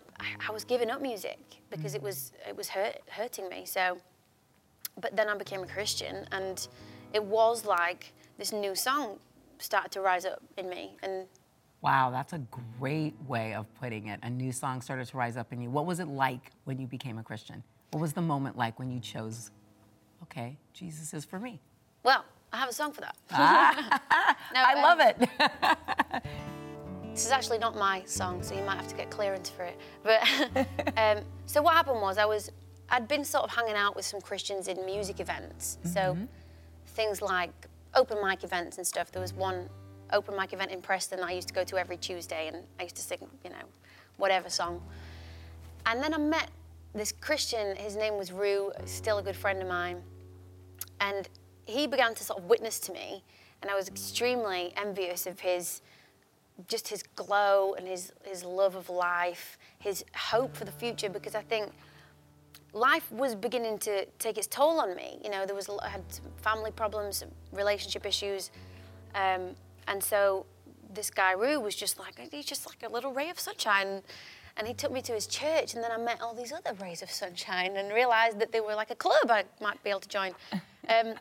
I- 0.47 0.51
was 0.51 0.63
giving 0.63 0.89
up 0.91 1.01
music 1.01 1.39
because 1.69 1.95
it 1.95 2.01
was, 2.01 2.31
it 2.47 2.55
was 2.55 2.69
hurt, 2.69 2.97
hurting 3.09 3.49
me. 3.49 3.65
So 3.65 3.97
but 4.99 5.15
then 5.15 5.29
I 5.29 5.37
became 5.37 5.63
a 5.63 5.67
Christian, 5.67 6.25
and 6.31 6.67
it 7.13 7.23
was 7.23 7.65
like 7.65 8.13
this 8.37 8.51
new 8.51 8.75
song 8.75 9.19
started 9.59 9.91
to 9.91 10.01
rise 10.01 10.25
up 10.25 10.41
in 10.57 10.69
me. 10.69 10.97
And 11.03 11.27
Wow, 11.81 12.11
that's 12.11 12.33
a 12.33 12.41
great 12.79 13.15
way 13.27 13.53
of 13.55 13.65
putting 13.79 14.07
it. 14.07 14.19
A 14.21 14.29
new 14.29 14.51
song 14.51 14.81
started 14.81 15.07
to 15.07 15.17
rise 15.17 15.35
up 15.37 15.51
in 15.51 15.61
you. 15.61 15.69
What 15.69 15.85
was 15.85 15.99
it 15.99 16.07
like 16.07 16.51
when 16.65 16.79
you 16.79 16.85
became 16.87 17.17
a 17.17 17.23
Christian? 17.23 17.63
What 17.91 18.01
was 18.01 18.13
the 18.13 18.21
moment 18.21 18.57
like 18.57 18.77
when 18.77 18.91
you 18.91 18.99
chose, 18.99 19.49
okay, 20.23 20.57
Jesus 20.73 21.13
is 21.13 21.25
for 21.25 21.39
me? 21.39 21.59
well, 22.03 22.25
I 22.53 22.57
have 22.57 22.69
a 22.69 22.73
song 22.73 22.91
for 22.91 23.01
that. 23.01 23.15
No, 24.53 24.59
I 24.61 24.73
um, 24.73 24.81
love 24.81 24.99
it. 24.99 26.23
This 27.11 27.25
is 27.25 27.31
actually 27.31 27.57
not 27.57 27.75
my 27.75 28.03
song, 28.05 28.41
so 28.41 28.55
you 28.55 28.63
might 28.63 28.77
have 28.77 28.87
to 28.87 28.95
get 28.95 29.09
clearance 29.09 29.49
for 29.49 29.63
it. 29.63 29.77
But 30.01 30.21
um, 30.97 31.23
so 31.45 31.61
what 31.61 31.73
happened 31.73 32.01
was 32.01 32.17
I 32.17 32.25
was 32.25 32.51
I'd 32.89 33.07
been 33.07 33.23
sort 33.23 33.45
of 33.45 33.51
hanging 33.51 33.75
out 33.75 33.95
with 33.95 34.05
some 34.05 34.19
Christians 34.19 34.67
in 34.67 34.85
music 34.85 35.19
events. 35.19 35.77
So 35.83 36.17
things 36.87 37.21
like 37.21 37.51
open 37.95 38.17
mic 38.25 38.43
events 38.43 38.77
and 38.77 38.85
stuff. 38.85 39.11
There 39.11 39.21
was 39.21 39.33
one 39.33 39.69
open 40.11 40.35
mic 40.35 40.53
event 40.53 40.71
in 40.71 40.81
Preston 40.81 41.19
that 41.19 41.27
I 41.27 41.31
used 41.31 41.47
to 41.47 41.53
go 41.53 41.63
to 41.63 41.77
every 41.77 41.97
Tuesday, 41.97 42.47
and 42.47 42.57
I 42.79 42.83
used 42.83 42.95
to 42.97 43.01
sing, 43.01 43.25
you 43.43 43.49
know, 43.49 43.65
whatever 44.17 44.49
song. 44.49 44.81
And 45.85 46.03
then 46.03 46.13
I 46.13 46.17
met 46.17 46.49
this 46.93 47.11
Christian. 47.11 47.75
His 47.77 47.95
name 47.95 48.17
was 48.17 48.31
Rue, 48.31 48.71
still 48.85 49.17
a 49.19 49.23
good 49.23 49.35
friend 49.35 49.61
of 49.61 49.67
mine. 49.67 50.01
And 50.99 51.29
he 51.65 51.87
began 51.87 52.13
to 52.15 52.23
sort 52.23 52.39
of 52.39 52.45
witness 52.45 52.79
to 52.81 52.93
me, 52.93 53.23
and 53.61 53.71
I 53.71 53.75
was 53.75 53.87
extremely 53.87 54.73
envious 54.75 55.25
of 55.25 55.39
his 55.39 55.81
just 56.67 56.87
his 56.87 57.03
glow 57.15 57.73
and 57.77 57.87
his, 57.87 58.11
his 58.23 58.43
love 58.43 58.75
of 58.75 58.89
life, 58.89 59.57
his 59.79 60.03
hope 60.15 60.55
for 60.55 60.65
the 60.65 60.71
future, 60.71 61.09
because 61.09 61.35
I 61.35 61.41
think 61.41 61.71
life 62.73 63.11
was 63.11 63.35
beginning 63.35 63.77
to 63.79 64.05
take 64.19 64.37
its 64.37 64.47
toll 64.47 64.79
on 64.79 64.95
me. 64.95 65.19
You 65.23 65.29
know, 65.29 65.45
there 65.45 65.55
was 65.55 65.69
I 65.81 65.89
had 65.89 66.03
some 66.09 66.25
family 66.41 66.71
problems, 66.71 67.23
relationship 67.51 68.05
issues, 68.05 68.51
um, 69.15 69.55
and 69.87 70.03
so 70.03 70.45
this 70.93 71.09
guy 71.09 71.33
Rue 71.33 71.59
was 71.59 71.75
just 71.75 71.99
like 71.99 72.19
he's 72.31 72.45
just 72.45 72.67
like 72.67 72.83
a 72.89 72.93
little 72.93 73.13
ray 73.13 73.29
of 73.29 73.39
sunshine. 73.39 74.01
And 74.57 74.67
he 74.67 74.73
took 74.73 74.91
me 74.91 75.01
to 75.03 75.13
his 75.13 75.27
church, 75.27 75.75
and 75.75 75.83
then 75.83 75.91
I 75.93 75.97
met 75.97 76.21
all 76.21 76.33
these 76.33 76.51
other 76.51 76.73
rays 76.73 77.01
of 77.01 77.09
sunshine, 77.09 77.77
and 77.77 77.93
realised 77.93 78.37
that 78.39 78.51
they 78.51 78.59
were 78.59 78.75
like 78.75 78.91
a 78.91 78.95
club 78.95 79.31
I 79.31 79.45
might 79.61 79.81
be 79.81 79.89
able 79.89 80.01
to 80.01 80.09
join. 80.09 80.33
Um, 80.89 81.13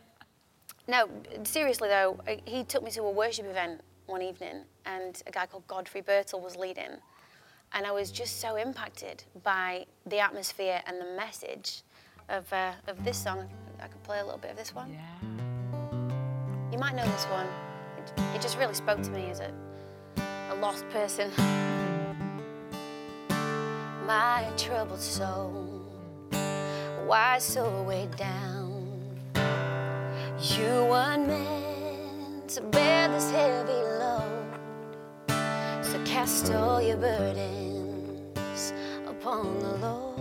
no, 0.89 1.09
seriously 1.45 1.89
though, 1.91 2.19
he 2.47 2.65
took 2.65 2.83
me 2.83 2.91
to 2.93 3.03
a 3.03 3.11
worship 3.11 3.45
event 3.45 3.83
one 4.11 4.23
evening, 4.23 4.65
and 4.87 5.23
a 5.27 5.31
guy 5.31 5.47
called 5.47 5.67
Godfrey 5.69 6.03
Birtle 6.03 6.43
was 6.43 6.57
leading. 6.57 6.91
And 7.73 7.87
I 7.87 7.93
was 7.93 8.11
just 8.11 8.41
so 8.41 8.57
impacted 8.57 9.23
by 9.45 9.87
the 10.07 10.19
atmosphere 10.19 10.83
and 10.87 11.01
the 11.01 11.17
message 11.17 11.83
of, 12.29 12.53
uh, 12.53 12.73
of 12.89 13.05
this 13.05 13.17
song. 13.17 13.49
I 13.81 13.87
could 13.87 14.03
play 14.03 14.19
a 14.19 14.25
little 14.25 14.41
bit 14.41 14.51
of 14.51 14.57
this 14.57 14.75
one. 14.75 14.93
Yeah. 14.93 14.99
You 16.73 16.79
might 16.79 16.97
know 16.97 17.05
this 17.05 17.25
one. 17.27 17.47
It, 17.97 18.13
it 18.35 18.43
just 18.43 18.59
really 18.59 18.75
spoke 18.75 19.01
to 19.03 19.11
me 19.11 19.31
as 19.31 19.41
a, 19.41 19.53
a 20.51 20.55
lost 20.57 20.89
person. 20.91 21.31
My 24.07 24.45
troubled 24.57 25.01
soul, 25.01 25.85
why 27.07 27.39
so 27.39 27.83
weighed 27.85 28.17
down? 28.17 28.89
You 30.41 30.87
weren't 30.91 31.29
meant 31.29 32.49
to 32.51 32.61
bear 32.63 33.09
this 33.09 33.31
heavy 33.31 33.73
load. 33.73 34.00
Cast 36.11 36.51
all 36.51 36.83
your 36.83 36.97
burdens 36.97 38.73
upon 39.07 39.61
the 39.61 39.77
Lord. 39.77 40.19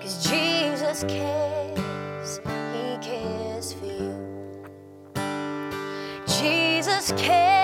Cause 0.00 0.30
Jesus 0.30 1.02
cares, 1.08 2.38
He 2.72 2.98
cares 3.02 3.72
for 3.72 3.86
you. 3.86 4.14
Jesus 6.28 7.12
cares, 7.16 7.59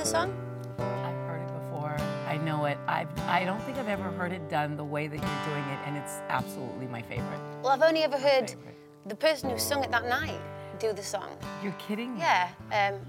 the 0.00 0.06
song? 0.06 0.34
I've 0.78 1.14
heard 1.26 1.42
it 1.42 1.52
before. 1.60 1.94
I 2.26 2.38
know 2.38 2.64
it. 2.64 2.78
I've, 2.88 3.08
I 3.28 3.44
don't 3.44 3.60
think 3.64 3.76
I've 3.76 3.88
ever 3.88 4.04
heard 4.04 4.32
it 4.32 4.48
done 4.48 4.74
the 4.78 4.84
way 4.84 5.06
that 5.06 5.16
you're 5.16 5.44
doing 5.44 5.62
it, 5.64 5.78
and 5.84 5.94
it's 5.94 6.14
absolutely 6.30 6.86
my 6.86 7.02
favorite. 7.02 7.38
Well, 7.62 7.72
I've 7.72 7.82
only 7.82 8.02
ever 8.02 8.16
heard 8.16 8.54
the 9.04 9.14
person 9.14 9.50
who 9.50 9.58
sung 9.58 9.84
it 9.84 9.90
that 9.90 10.06
night 10.06 10.40
do 10.78 10.94
the 10.94 11.02
song. 11.02 11.36
You're 11.62 11.76
kidding 11.78 12.14
me? 12.14 12.20
Yeah. 12.20 12.48
Um, 12.72 13.00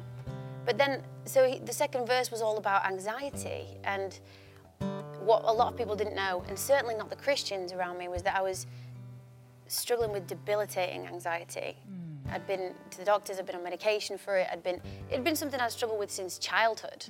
but 0.65 0.77
then, 0.77 1.01
so 1.24 1.48
he, 1.48 1.60
the 1.60 1.71
second 1.71 2.07
verse 2.07 2.29
was 2.29 2.41
all 2.41 2.57
about 2.57 2.86
anxiety. 2.86 3.67
And 3.86 4.19
what 5.21 5.43
a 5.45 5.53
lot 5.53 5.71
of 5.71 5.77
people 5.77 5.95
didn't 5.95 6.15
know, 6.15 6.43
and 6.50 6.60
certainly 6.60 6.95
not 6.95 7.10
the 7.10 7.15
Christians 7.15 7.71
around 7.71 8.00
me, 8.00 8.10
was 8.10 8.21
that 8.24 8.36
I 8.36 8.41
was 8.41 8.67
struggling 9.67 10.12
with 10.12 10.27
debilitating 10.27 11.07
anxiety. 11.07 11.77
I'd 12.30 12.46
been 12.48 12.74
to 12.92 12.98
the 12.98 13.06
doctors, 13.06 13.40
I'd 13.40 13.46
been 13.46 13.56
on 13.56 13.63
medication 13.63 14.18
for 14.18 14.38
it, 14.38 14.48
I'd 14.51 14.63
been, 14.63 14.82
it'd 15.10 15.24
been 15.24 15.36
something 15.36 15.60
I'd 15.60 15.72
struggled 15.72 16.00
with 16.00 16.12
since 16.12 16.38
childhood. 16.38 17.06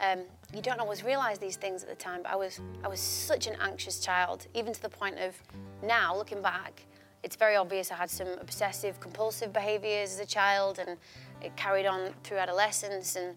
Um, 0.00 0.20
you 0.52 0.60
don't 0.60 0.80
always 0.80 1.04
realize 1.04 1.38
these 1.38 1.56
things 1.56 1.82
at 1.82 1.88
the 1.88 1.94
time, 1.94 2.22
but 2.24 2.32
I 2.32 2.36
was, 2.36 2.60
I 2.82 2.88
was 2.88 3.00
such 3.00 3.46
an 3.46 3.56
anxious 3.60 4.00
child, 4.00 4.46
even 4.54 4.72
to 4.72 4.82
the 4.82 4.88
point 4.88 5.18
of 5.18 5.34
now, 5.82 6.16
looking 6.16 6.42
back, 6.42 6.82
it's 7.24 7.36
very 7.36 7.56
obvious 7.56 7.90
I 7.90 7.96
had 7.96 8.10
some 8.10 8.28
obsessive 8.40 9.00
compulsive 9.00 9.52
behaviors 9.52 10.12
as 10.12 10.20
a 10.20 10.26
child, 10.26 10.78
and 10.78 10.98
it 11.40 11.56
carried 11.56 11.86
on 11.86 12.12
through 12.22 12.36
adolescence. 12.36 13.16
And 13.16 13.34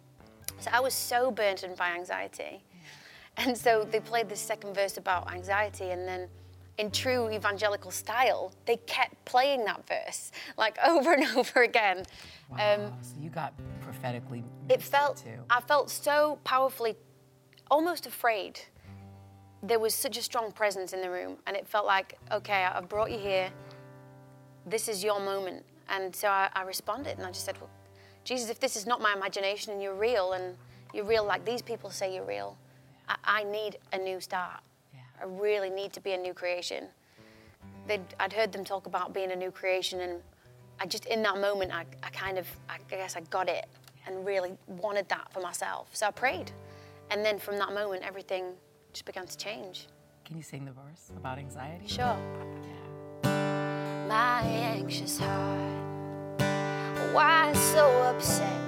so 0.59 0.69
I 0.73 0.81
was 0.81 0.93
so 0.93 1.31
burdened 1.31 1.77
by 1.77 1.91
anxiety. 1.91 2.63
And 3.37 3.57
so 3.57 3.85
they 3.89 4.01
played 4.01 4.27
this 4.27 4.41
second 4.41 4.75
verse 4.75 4.97
about 4.97 5.31
anxiety, 5.31 5.91
and 5.91 6.05
then 6.05 6.27
in 6.77 6.91
true 6.91 7.29
evangelical 7.29 7.91
style, 7.91 8.51
they 8.65 8.77
kept 8.77 9.23
playing 9.25 9.65
that 9.65 9.87
verse 9.87 10.31
like 10.57 10.77
over 10.85 11.13
and 11.13 11.25
over 11.37 11.63
again. 11.63 12.03
Wow. 12.49 12.75
Um, 12.75 12.93
so 13.01 13.15
you 13.19 13.29
got 13.29 13.53
prophetically. 13.81 14.43
It 14.69 14.81
felt. 14.81 15.17
Too. 15.17 15.43
I 15.49 15.61
felt 15.61 15.89
so 15.89 16.39
powerfully, 16.43 16.95
almost 17.69 18.05
afraid. 18.05 18.59
There 19.63 19.79
was 19.79 19.95
such 19.95 20.17
a 20.17 20.21
strong 20.21 20.51
presence 20.51 20.93
in 20.93 21.01
the 21.01 21.09
room, 21.09 21.37
and 21.47 21.57
it 21.57 21.67
felt 21.67 21.85
like, 21.85 22.17
okay, 22.31 22.63
I've 22.63 22.87
brought 22.87 23.11
you 23.11 23.17
here. 23.17 23.49
This 24.67 24.87
is 24.87 25.03
your 25.03 25.19
moment, 25.19 25.65
and 25.89 26.15
so 26.15 26.27
I, 26.27 26.49
I 26.53 26.61
responded, 26.61 27.17
and 27.17 27.25
I 27.25 27.31
just 27.31 27.45
said, 27.45 27.59
well, 27.59 27.69
Jesus, 28.23 28.49
if 28.49 28.59
this 28.59 28.75
is 28.75 28.85
not 28.85 29.01
my 29.01 29.13
imagination 29.13 29.73
and 29.73 29.81
you're 29.81 29.95
real, 29.95 30.33
and 30.33 30.55
you're 30.93 31.05
real 31.05 31.25
like 31.25 31.43
these 31.43 31.61
people 31.61 31.89
say 31.89 32.13
you're 32.13 32.25
real, 32.25 32.55
I, 33.09 33.15
I 33.23 33.43
need 33.45 33.77
a 33.93 33.97
new 33.97 34.19
start. 34.19 34.61
I 35.19 35.25
really 35.25 35.69
need 35.69 35.93
to 35.93 36.01
be 36.01 36.11
a 36.13 36.17
new 36.17 36.33
creation. 36.33 36.85
They'd, 37.87 38.01
I'd 38.19 38.33
heard 38.33 38.51
them 38.51 38.63
talk 38.63 38.85
about 38.85 39.13
being 39.13 39.31
a 39.31 39.35
new 39.35 39.51
creation, 39.51 40.01
and 40.01 40.21
I 40.79 40.85
just, 40.85 41.05
in 41.05 41.23
that 41.23 41.39
moment, 41.39 41.71
I, 41.73 41.85
I 42.03 42.09
kind 42.09 42.37
of, 42.37 42.47
I 42.69 42.77
guess 42.89 43.15
I 43.15 43.21
got 43.21 43.49
it 43.49 43.65
and 44.05 44.25
really 44.25 44.53
wanted 44.67 45.09
that 45.09 45.31
for 45.33 45.41
myself. 45.41 45.89
So 45.93 46.07
I 46.07 46.11
prayed. 46.11 46.51
And 47.09 47.25
then 47.25 47.39
from 47.39 47.57
that 47.57 47.73
moment, 47.73 48.03
everything 48.03 48.53
just 48.93 49.05
began 49.05 49.25
to 49.27 49.37
change. 49.37 49.87
Can 50.25 50.37
you 50.37 50.43
sing 50.43 50.65
the 50.65 50.71
verse 50.71 51.11
about 51.15 51.37
anxiety? 51.37 51.87
Sure. 51.87 52.17
Yeah. 53.23 54.05
My 54.07 54.41
anxious 54.41 55.19
heart, 55.19 56.41
why 57.13 57.53
so 57.53 57.89
upset? 58.03 58.61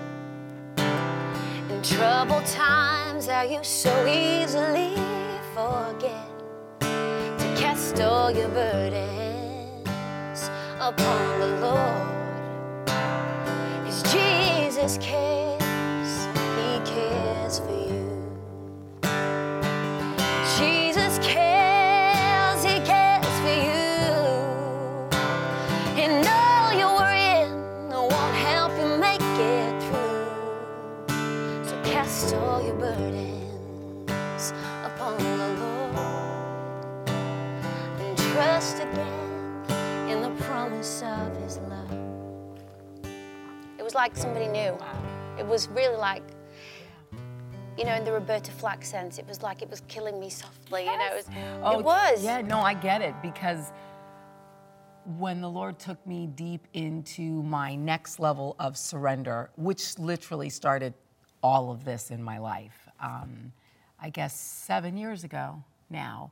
In 1.70 1.82
troubled 1.84 2.46
times, 2.46 3.28
are 3.28 3.46
you 3.46 3.64
so 3.64 4.06
easily 4.08 4.96
forget? 5.54 5.89
All 7.98 8.30
your 8.30 8.50
burdens 8.50 9.90
upon 10.80 11.40
the 11.40 11.48
Lord. 11.60 12.88
Cause 13.86 14.04
Jesus 14.14 14.98
cares, 15.02 15.59
like 44.00 44.16
somebody 44.16 44.48
knew. 44.48 44.78
It 45.38 45.46
was 45.46 45.68
really 45.68 45.98
like, 45.98 46.24
you 47.78 47.84
know, 47.84 47.96
in 47.96 48.06
the 48.06 48.14
Roberta 48.14 48.50
Flack 48.50 48.86
sense, 48.86 49.18
it 49.18 49.28
was 49.28 49.42
like 49.42 49.62
it 49.62 49.70
was 49.70 49.82
killing 49.90 50.22
me 50.22 50.30
softly. 50.30 50.86
Yes. 50.86 50.94
You 50.94 51.00
know, 51.00 51.12
it 51.12 51.18
was, 51.18 51.64
oh, 51.66 51.80
it 51.80 51.84
was. 51.84 52.24
Yeah, 52.24 52.40
no, 52.40 52.60
I 52.60 52.76
get 52.76 53.02
it 53.02 53.14
because 53.22 53.74
when 55.18 55.42
the 55.42 55.50
Lord 55.50 55.80
took 55.80 56.00
me 56.08 56.28
deep 56.28 56.66
into 56.72 57.44
my 57.44 57.76
next 57.76 58.22
level 58.22 58.56
of 58.58 58.78
surrender, 58.78 59.50
which 59.58 60.00
literally 60.00 60.50
started 60.50 60.94
all 61.44 61.70
of 61.70 61.84
this 61.84 62.10
in 62.10 62.24
my 62.24 62.38
life, 62.38 62.88
um, 63.02 63.52
I 64.02 64.12
guess 64.12 64.34
seven 64.34 64.96
years 64.96 65.26
ago 65.26 65.62
now 65.90 66.32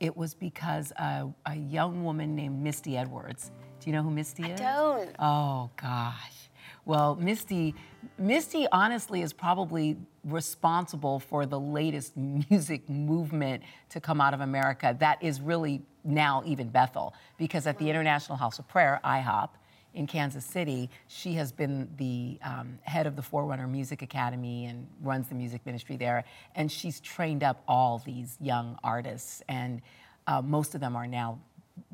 it 0.00 0.14
was 0.14 0.34
because 0.34 0.92
a, 0.98 1.28
a 1.46 1.56
young 1.56 2.04
woman 2.04 2.36
named 2.36 2.62
Misty 2.62 2.98
Edwards. 2.98 3.52
Do 3.80 3.88
you 3.88 3.96
know 3.96 4.02
who 4.02 4.10
Misty 4.10 4.44
I 4.44 4.48
is? 4.48 4.60
I 4.60 4.64
don't. 4.64 5.10
Oh 5.18 5.70
gosh. 5.80 6.49
Well, 6.90 7.14
Misty, 7.14 7.76
Misty 8.18 8.66
honestly 8.72 9.22
is 9.22 9.32
probably 9.32 9.96
responsible 10.24 11.20
for 11.20 11.46
the 11.46 11.60
latest 11.60 12.16
music 12.16 12.90
movement 12.90 13.62
to 13.90 14.00
come 14.00 14.20
out 14.20 14.34
of 14.34 14.40
America. 14.40 14.96
That 14.98 15.22
is 15.22 15.40
really 15.40 15.82
now 16.02 16.42
even 16.44 16.68
Bethel, 16.68 17.14
because 17.38 17.68
at 17.68 17.78
the 17.78 17.88
International 17.88 18.36
House 18.36 18.58
of 18.58 18.66
Prayer, 18.66 18.98
IHOP, 19.04 19.50
in 19.94 20.08
Kansas 20.08 20.44
City, 20.44 20.90
she 21.06 21.34
has 21.34 21.52
been 21.52 21.88
the 21.96 22.40
um, 22.42 22.76
head 22.82 23.06
of 23.06 23.14
the 23.14 23.22
Forerunner 23.22 23.68
Music 23.68 24.02
Academy 24.02 24.66
and 24.66 24.88
runs 25.00 25.28
the 25.28 25.36
music 25.36 25.64
ministry 25.64 25.96
there. 25.96 26.24
And 26.56 26.72
she's 26.72 26.98
trained 26.98 27.44
up 27.44 27.62
all 27.68 28.02
these 28.04 28.36
young 28.40 28.76
artists, 28.82 29.44
and 29.48 29.80
uh, 30.26 30.42
most 30.42 30.74
of 30.74 30.80
them 30.80 30.96
are 30.96 31.06
now, 31.06 31.38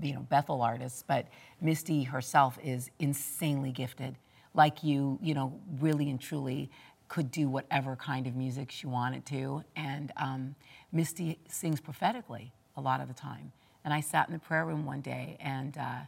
you 0.01 0.15
know, 0.15 0.21
Bethel 0.21 0.63
artists. 0.63 1.05
But 1.07 1.27
Misty 1.61 2.03
herself 2.05 2.59
is 2.65 2.91
insanely 2.99 3.73
gifted, 3.73 4.17
like 4.57 4.83
you, 4.83 5.19
you 5.23 5.35
know, 5.35 5.61
really 5.81 6.11
and 6.11 6.21
truly 6.21 6.71
could 7.09 7.31
do 7.31 7.49
whatever 7.49 7.95
kind 7.97 8.27
of 8.27 8.35
music 8.35 8.71
she 8.73 8.87
wanted 8.87 9.25
to. 9.27 9.63
And 9.77 10.13
um, 10.17 10.57
Misty 10.93 11.39
sings 11.49 11.81
prophetically 11.81 12.53
a 12.77 12.81
lot 12.81 13.01
of 13.01 13.09
the 13.09 13.15
time. 13.15 13.53
And 13.85 13.95
I 13.95 14.01
sat 14.01 14.27
in 14.29 14.33
the 14.35 14.41
prayer 14.41 14.65
room 14.65 14.87
one 14.87 15.01
day 15.03 15.37
and. 15.41 15.77
Uh, 15.79 16.01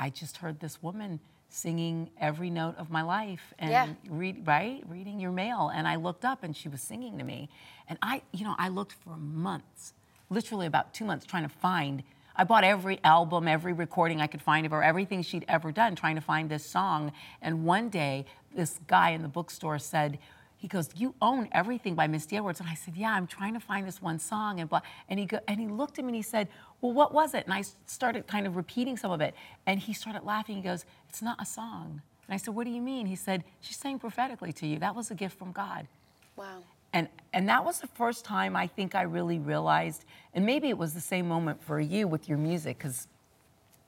I 0.00 0.08
just 0.08 0.38
heard 0.38 0.60
this 0.60 0.82
woman 0.82 1.20
singing 1.50 2.10
every 2.18 2.48
note 2.48 2.76
of 2.78 2.90
my 2.90 3.02
life 3.02 3.52
and 3.58 3.70
yeah. 3.70 3.88
read 4.08 4.46
right 4.46 4.82
reading 4.88 5.18
your 5.18 5.32
mail 5.32 5.70
and 5.74 5.88
i 5.88 5.96
looked 5.96 6.24
up 6.24 6.44
and 6.44 6.56
she 6.56 6.68
was 6.68 6.80
singing 6.80 7.18
to 7.18 7.24
me 7.24 7.48
and 7.88 7.98
i 8.02 8.22
you 8.32 8.44
know 8.44 8.54
i 8.56 8.68
looked 8.68 8.92
for 8.92 9.16
months 9.16 9.92
literally 10.30 10.64
about 10.64 10.94
two 10.94 11.04
months 11.04 11.26
trying 11.26 11.42
to 11.42 11.48
find 11.48 12.04
i 12.40 12.44
bought 12.44 12.64
every 12.64 12.98
album 13.04 13.46
every 13.46 13.72
recording 13.72 14.20
i 14.20 14.26
could 14.26 14.42
find 14.42 14.64
of 14.66 14.72
her 14.72 14.82
everything 14.82 15.22
she'd 15.22 15.44
ever 15.46 15.70
done 15.70 15.94
trying 15.94 16.16
to 16.16 16.20
find 16.22 16.48
this 16.48 16.64
song 16.64 17.12
and 17.42 17.64
one 17.64 17.88
day 17.88 18.24
this 18.54 18.80
guy 18.86 19.10
in 19.10 19.22
the 19.22 19.28
bookstore 19.28 19.78
said 19.78 20.18
he 20.60 20.68
goes, 20.68 20.90
"You 20.94 21.14
own 21.22 21.48
everything 21.52 21.94
by 21.94 22.06
Misty 22.06 22.36
Edwards." 22.36 22.60
And 22.60 22.68
I 22.68 22.74
said, 22.74 22.94
"Yeah, 22.94 23.14
I'm 23.14 23.26
trying 23.26 23.54
to 23.54 23.60
find 23.60 23.88
this 23.88 24.02
one 24.02 24.18
song." 24.18 24.60
And 24.60 24.68
blah. 24.68 24.82
And 25.08 25.18
he 25.18 25.24
go, 25.24 25.40
and 25.48 25.58
he 25.58 25.66
looked 25.66 25.98
at 25.98 26.04
me 26.04 26.10
and 26.10 26.16
he 26.16 26.22
said, 26.22 26.48
"Well, 26.82 26.92
what 26.92 27.14
was 27.14 27.32
it?" 27.32 27.46
And 27.46 27.54
I 27.54 27.62
started 27.86 28.26
kind 28.26 28.46
of 28.46 28.56
repeating 28.56 28.98
some 28.98 29.10
of 29.10 29.22
it. 29.22 29.34
And 29.64 29.80
he 29.80 29.94
started 29.94 30.22
laughing. 30.22 30.56
He 30.56 30.62
goes, 30.62 30.84
"It's 31.08 31.22
not 31.22 31.40
a 31.40 31.46
song." 31.46 32.02
And 32.26 32.34
I 32.34 32.36
said, 32.36 32.54
"What 32.54 32.64
do 32.64 32.70
you 32.70 32.82
mean?" 32.82 33.06
He 33.06 33.16
said, 33.16 33.42
"She's 33.62 33.78
saying 33.78 34.00
prophetically 34.00 34.52
to 34.52 34.66
you. 34.66 34.78
That 34.78 34.94
was 34.94 35.10
a 35.10 35.14
gift 35.14 35.38
from 35.38 35.52
God." 35.52 35.88
Wow. 36.36 36.62
And 36.92 37.08
and 37.32 37.48
that 37.48 37.64
was 37.64 37.80
the 37.80 37.86
first 37.86 38.24
time 38.24 38.56
I 38.56 38.66
think 38.66 38.94
I 38.94 39.02
really 39.02 39.38
realized. 39.38 40.04
And 40.34 40.44
maybe 40.44 40.68
it 40.68 40.78
was 40.78 40.94
the 40.94 41.00
same 41.00 41.28
moment 41.28 41.62
for 41.62 41.80
you 41.80 42.08
with 42.08 42.28
your 42.28 42.38
music, 42.38 42.78
because 42.78 43.08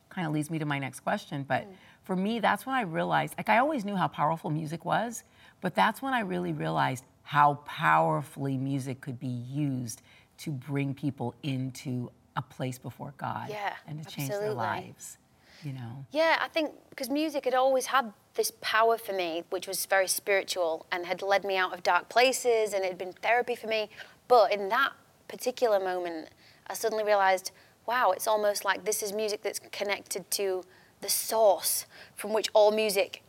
kind 0.09 0.27
of 0.27 0.33
leads 0.33 0.51
me 0.51 0.59
to 0.59 0.67
my 0.67 0.79
next 0.79 1.01
question. 1.01 1.43
But 1.43 1.63
mm. 1.63 1.75
for 2.05 2.15
me, 2.15 2.39
that's 2.39 2.67
when 2.67 2.75
I 2.75 2.83
realized. 2.83 3.35
Like 3.37 3.49
I 3.49 3.59
always 3.59 3.85
knew 3.85 3.97
how 3.97 4.09
powerful 4.09 4.51
music 4.51 4.85
was 4.85 5.25
but 5.63 5.75
that's 5.75 6.03
when 6.03 6.13
I 6.13 6.21
really 6.21 6.53
realized 6.53 7.05
how 7.23 7.55
powerfully 7.65 8.59
music 8.59 9.01
could 9.01 9.19
be 9.19 9.29
used 9.29 10.03
to 10.39 10.51
bring 10.51 10.93
people 10.93 11.35
into 11.43 12.11
a 12.37 12.43
place 12.43 12.79
before 12.79 13.15
God 13.17 13.49
yeah, 13.49 13.75
and 13.87 14.03
to 14.03 14.11
change 14.11 14.31
absolutely. 14.31 14.49
their 14.49 14.55
lives. 14.55 15.19
You 15.63 15.73
know. 15.73 16.07
Yeah, 16.11 16.39
I 16.41 16.49
think 16.49 16.73
because 16.91 17.09
music 17.09 17.45
had 17.45 17.55
always 17.55 17.87
had 17.87 18.13
this 18.35 18.53
power 18.61 18.99
for 18.99 19.13
me, 19.13 19.45
which 19.51 19.69
was 19.69 19.87
very 19.87 20.09
spiritual 20.09 20.87
and 20.91 21.07
had 21.07 21.23
led 21.23 21.45
me 21.45 21.57
out 21.57 21.73
of 21.73 21.83
dark 21.83 22.09
places 22.09 22.73
and 22.73 22.85
it 22.85 22.89
had 22.89 22.99
been 22.99 23.13
therapy 23.13 23.55
for 23.55 23.67
me. 23.67 23.89
But 24.29 24.53
in 24.53 24.69
that 24.71 24.93
particular 25.29 25.79
moment, 25.79 26.29
I 26.67 26.75
suddenly 26.75 27.05
realized, 27.05 27.53
wow, 27.87 28.13
it's 28.13 28.27
almost 28.27 28.65
like 28.65 28.85
this 28.85 29.03
is 29.03 29.13
music 29.13 29.43
that's 29.43 29.61
connected 29.71 30.31
to 30.33 30.65
the 31.01 31.09
source 31.09 31.87
from 32.15 32.33
which 32.33 32.49
all 32.55 32.71
music 32.71 33.23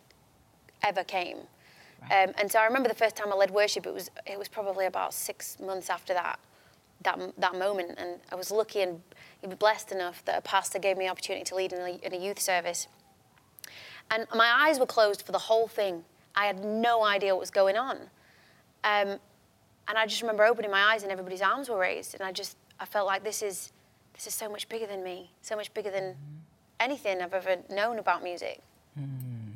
ever 0.81 1.03
came. 1.03 1.37
Right. 2.01 2.27
Um, 2.29 2.33
and 2.37 2.51
so 2.51 2.59
I 2.59 2.65
remember 2.65 2.89
the 2.89 2.95
first 2.95 3.15
time 3.15 3.31
I 3.31 3.35
led 3.35 3.51
worship. 3.51 3.85
It 3.85 3.93
was 3.93 4.09
it 4.25 4.37
was 4.37 4.47
probably 4.47 4.85
about 4.85 5.13
six 5.13 5.59
months 5.59 5.89
after 5.89 6.13
that 6.13 6.39
that 7.03 7.19
that 7.37 7.55
moment, 7.55 7.95
and 7.97 8.19
I 8.31 8.35
was 8.35 8.51
lucky 8.51 8.81
and 8.81 9.01
blessed 9.59 9.91
enough 9.91 10.23
that 10.25 10.37
a 10.37 10.41
pastor 10.41 10.79
gave 10.79 10.97
me 10.97 11.05
the 11.05 11.11
opportunity 11.11 11.43
to 11.43 11.55
lead 11.55 11.73
in 11.73 11.81
a, 11.81 11.89
in 12.05 12.13
a 12.13 12.17
youth 12.17 12.39
service. 12.39 12.87
And 14.09 14.27
my 14.33 14.51
eyes 14.67 14.79
were 14.79 14.85
closed 14.85 15.21
for 15.25 15.31
the 15.31 15.39
whole 15.39 15.67
thing. 15.67 16.03
I 16.35 16.45
had 16.45 16.63
no 16.63 17.03
idea 17.03 17.33
what 17.33 17.39
was 17.39 17.51
going 17.51 17.77
on. 17.77 17.97
Um, 18.83 19.19
and 19.87 19.97
I 19.97 20.05
just 20.05 20.21
remember 20.21 20.43
opening 20.45 20.71
my 20.71 20.93
eyes 20.93 21.03
and 21.03 21.11
everybody's 21.11 21.41
arms 21.41 21.69
were 21.69 21.77
raised, 21.77 22.15
and 22.15 22.23
I 22.23 22.31
just 22.31 22.57
I 22.79 22.85
felt 22.85 23.05
like 23.05 23.23
this 23.23 23.41
is 23.41 23.71
this 24.13 24.27
is 24.27 24.33
so 24.33 24.49
much 24.49 24.69
bigger 24.69 24.87
than 24.87 25.03
me, 25.03 25.31
so 25.41 25.55
much 25.55 25.73
bigger 25.73 25.91
than 25.91 26.15
anything 26.79 27.21
I've 27.21 27.33
ever 27.33 27.57
known 27.69 27.99
about 27.99 28.23
music. 28.23 28.61
Mm. 28.99 29.53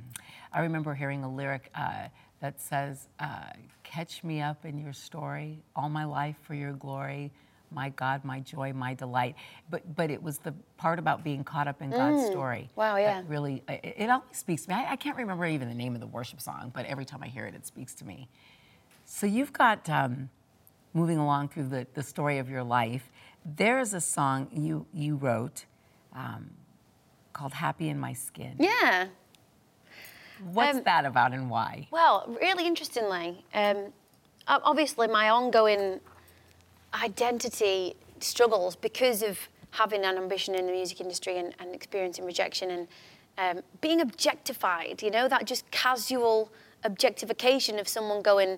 I 0.52 0.62
remember 0.62 0.94
hearing 0.94 1.24
a 1.24 1.32
lyric. 1.32 1.70
Uh, 1.76 2.08
that 2.40 2.62
says, 2.62 3.08
uh, 3.20 3.52
Catch 3.84 4.24
me 4.24 4.42
up 4.42 4.66
in 4.66 4.78
your 4.78 4.94
story, 4.94 5.64
all 5.76 5.90
my 5.90 6.04
life 6.04 6.36
for 6.44 6.54
your 6.54 6.74
glory, 6.74 7.32
my 7.72 7.90
God, 7.90 8.26
my 8.26 8.42
joy, 8.42 8.74
my 8.74 8.94
delight. 8.94 9.36
But, 9.70 9.96
but 9.96 10.12
it 10.12 10.22
was 10.22 10.40
the 10.40 10.54
part 10.78 11.00
about 11.00 11.24
being 11.24 11.44
caught 11.44 11.68
up 11.68 11.82
in 11.82 11.92
God's 11.92 12.26
story. 12.26 12.70
Mm. 12.74 12.78
Wow, 12.78 12.98
yeah. 12.98 13.22
That 13.22 13.30
really, 13.30 13.64
it, 13.70 13.96
it 13.98 14.10
always 14.10 14.36
speaks 14.36 14.64
to 14.64 14.70
me. 14.70 14.76
I, 14.76 14.92
I 14.92 14.96
can't 14.98 15.16
remember 15.18 15.46
even 15.46 15.70
the 15.70 15.76
name 15.76 15.96
of 15.96 16.02
the 16.02 16.08
worship 16.08 16.42
song, 16.42 16.72
but 16.76 16.86
every 16.86 17.06
time 17.06 17.24
I 17.24 17.28
hear 17.28 17.46
it, 17.46 17.56
it 17.56 17.66
speaks 17.66 17.94
to 17.96 18.06
me. 18.06 18.28
So 19.06 19.26
you've 19.26 19.54
got, 19.54 19.90
um, 19.90 20.30
moving 20.94 21.18
along 21.18 21.50
through 21.50 21.70
the, 21.70 21.88
the 21.94 22.04
story 22.04 22.40
of 22.40 22.50
your 22.50 22.64
life, 22.64 23.10
there's 23.46 23.94
a 23.94 24.02
song 24.02 24.48
you, 24.52 24.86
you 24.94 25.16
wrote 25.16 25.66
um, 26.14 26.50
called 27.34 27.54
Happy 27.54 27.90
in 27.90 28.00
My 28.00 28.14
Skin. 28.14 28.56
Yeah. 28.60 29.08
What's 30.54 30.78
Um, 30.78 30.84
that 30.84 31.06
about 31.06 31.34
and 31.34 31.50
why? 31.50 31.88
Well, 31.92 32.38
really 32.42 32.66
interestingly, 32.66 33.44
um, 33.54 33.94
obviously 34.48 35.08
my 35.08 35.30
ongoing 35.30 36.00
identity 36.94 37.96
struggles 38.20 38.76
because 38.76 39.22
of 39.22 39.50
having 39.72 40.04
an 40.06 40.18
ambition 40.18 40.56
in 40.56 40.66
the 40.66 40.72
music 40.72 41.02
industry 41.02 41.38
and, 41.38 41.54
and 41.60 41.76
experiencing 41.76 42.26
rejection 42.26 42.72
and 42.72 42.88
um, 43.38 43.64
being 43.82 44.02
objectified, 44.02 45.02
you 45.04 45.12
know, 45.12 45.28
that 45.28 45.46
just 45.46 45.70
casual 45.72 46.50
objectification 46.84 47.78
of 47.78 47.88
someone 47.88 48.22
going, 48.22 48.58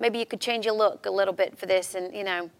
maybe 0.00 0.18
you 0.18 0.26
could 0.26 0.40
change 0.40 0.66
your 0.66 0.74
look 0.74 1.06
a 1.06 1.10
little 1.10 1.32
bit 1.32 1.58
for 1.58 1.66
this 1.66 1.94
and, 1.94 2.14
you 2.14 2.24
know, 2.24 2.50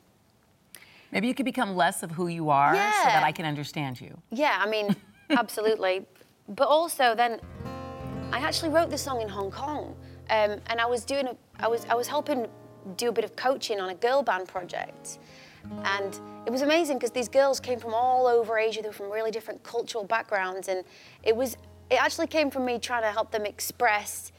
Maybe 1.12 1.28
you 1.28 1.34
could 1.34 1.44
become 1.46 1.76
less 1.76 2.02
of 2.02 2.10
who 2.10 2.26
you 2.26 2.50
are 2.50 2.74
so 2.74 2.80
that 3.04 3.22
I 3.22 3.30
can 3.30 3.46
understand 3.46 4.00
you. 4.00 4.18
Yeah, 4.30 4.58
I 4.60 4.68
mean, 4.68 4.94
absolutely. 5.30 6.04
But 6.48 6.66
also, 6.66 7.14
then 7.14 7.40
I 8.32 8.38
actually 8.38 8.70
wrote 8.70 8.90
the 8.90 8.98
song 8.98 9.22
in 9.22 9.28
Hong 9.28 9.50
Kong, 9.50 9.94
um, 10.30 10.60
and 10.66 10.80
I 10.80 10.86
was 10.86 11.04
doing 11.04 11.26
a, 11.26 11.36
I 11.58 11.68
was 11.68 11.86
I 11.88 11.94
was 11.94 12.06
helping 12.06 12.46
do 12.96 13.08
a 13.08 13.12
bit 13.12 13.24
of 13.24 13.34
coaching 13.36 13.80
on 13.80 13.90
a 13.90 13.94
girl 13.94 14.22
band 14.22 14.48
project, 14.48 15.18
and 15.84 16.20
it 16.46 16.50
was 16.50 16.62
amazing 16.62 16.98
because 16.98 17.10
these 17.10 17.28
girls 17.28 17.60
came 17.60 17.78
from 17.78 17.94
all 17.94 18.26
over 18.26 18.58
Asia. 18.58 18.82
They 18.82 18.88
were 18.88 18.94
from 18.94 19.10
really 19.10 19.30
different 19.30 19.62
cultural 19.62 20.04
backgrounds, 20.04 20.68
and 20.68 20.84
it 21.22 21.34
was 21.34 21.56
it 21.90 22.02
actually 22.02 22.26
came 22.26 22.50
from 22.50 22.64
me 22.64 22.78
trying 22.78 23.02
to 23.02 23.10
help 23.10 23.30
them 23.30 23.46
express 23.46 24.32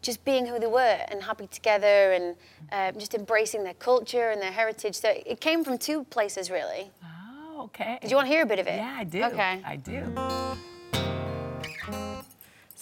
just 0.00 0.24
being 0.24 0.46
who 0.46 0.58
they 0.58 0.66
were 0.66 0.98
and 1.08 1.22
happy 1.22 1.46
together 1.46 2.12
and 2.12 2.36
um, 2.72 2.98
just 3.00 3.14
embracing 3.14 3.64
their 3.64 3.74
culture 3.74 4.30
and 4.30 4.40
their 4.40 4.52
heritage. 4.52 4.94
So 4.94 5.14
it 5.24 5.40
came 5.40 5.64
from 5.64 5.78
two 5.78 6.04
places 6.04 6.50
really. 6.50 6.90
Oh, 7.02 7.62
okay. 7.64 7.98
Did 8.02 8.10
you 8.10 8.16
want 8.16 8.28
to 8.28 8.32
hear 8.32 8.42
a 8.42 8.46
bit 8.46 8.58
of 8.58 8.66
it? 8.66 8.76
Yeah, 8.76 8.96
I 8.98 9.04
do. 9.04 9.24
Okay. 9.24 9.62
I 9.64 9.76
do. 9.76 10.02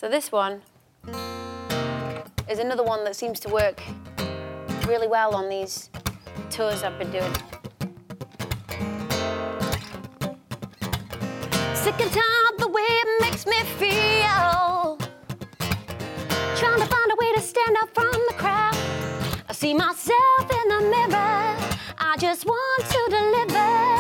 So 0.03 0.09
this 0.09 0.33
one 0.33 0.63
is 2.51 2.59
another 2.59 2.83
one 2.83 3.05
that 3.05 3.15
seems 3.15 3.39
to 3.39 3.49
work 3.49 3.81
really 4.89 5.07
well 5.07 5.33
on 5.33 5.49
these 5.49 5.91
tours 6.51 6.83
I've 6.83 6.99
been 6.99 7.13
doing. 7.13 7.33
Sick 11.77 12.01
and 12.01 12.11
tired 12.11 12.59
the 12.59 12.69
way 12.69 12.83
it 12.83 13.21
makes 13.21 13.47
me 13.47 13.61
feel. 13.79 14.99
Trying 16.57 16.81
to 16.81 16.87
find 16.87 17.13
a 17.13 17.17
way 17.21 17.33
to 17.35 17.41
stand 17.41 17.77
up 17.81 17.95
from 17.95 18.11
the 18.11 18.35
crowd. 18.37 18.75
I 19.49 19.53
see 19.53 19.73
myself 19.73 20.41
in 20.41 20.69
the 20.69 20.81
mirror. 20.81 21.57
I 21.99 22.17
just 22.19 22.45
want 22.45 22.87
to 22.87 23.07
deliver. 23.09 23.92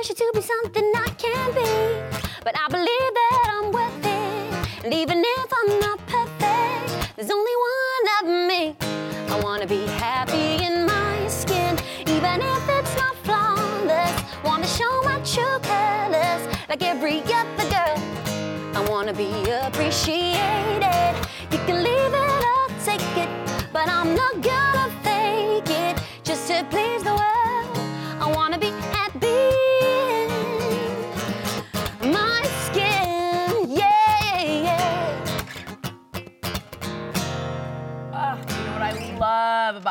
Pressure 0.00 0.14
to 0.14 0.30
be 0.34 0.40
something 0.40 0.92
I 0.94 1.08
can't 1.18 1.54
be. 1.54 2.20
But 2.42 2.54
I 2.56 2.68
believe 2.70 3.10
that 3.20 3.48
I'm 3.52 3.70
worth 3.70 4.06
it. 4.06 4.84
And 4.84 4.94
even 4.94 5.22
if 5.22 5.52
I'm 5.60 5.80
not 5.80 6.09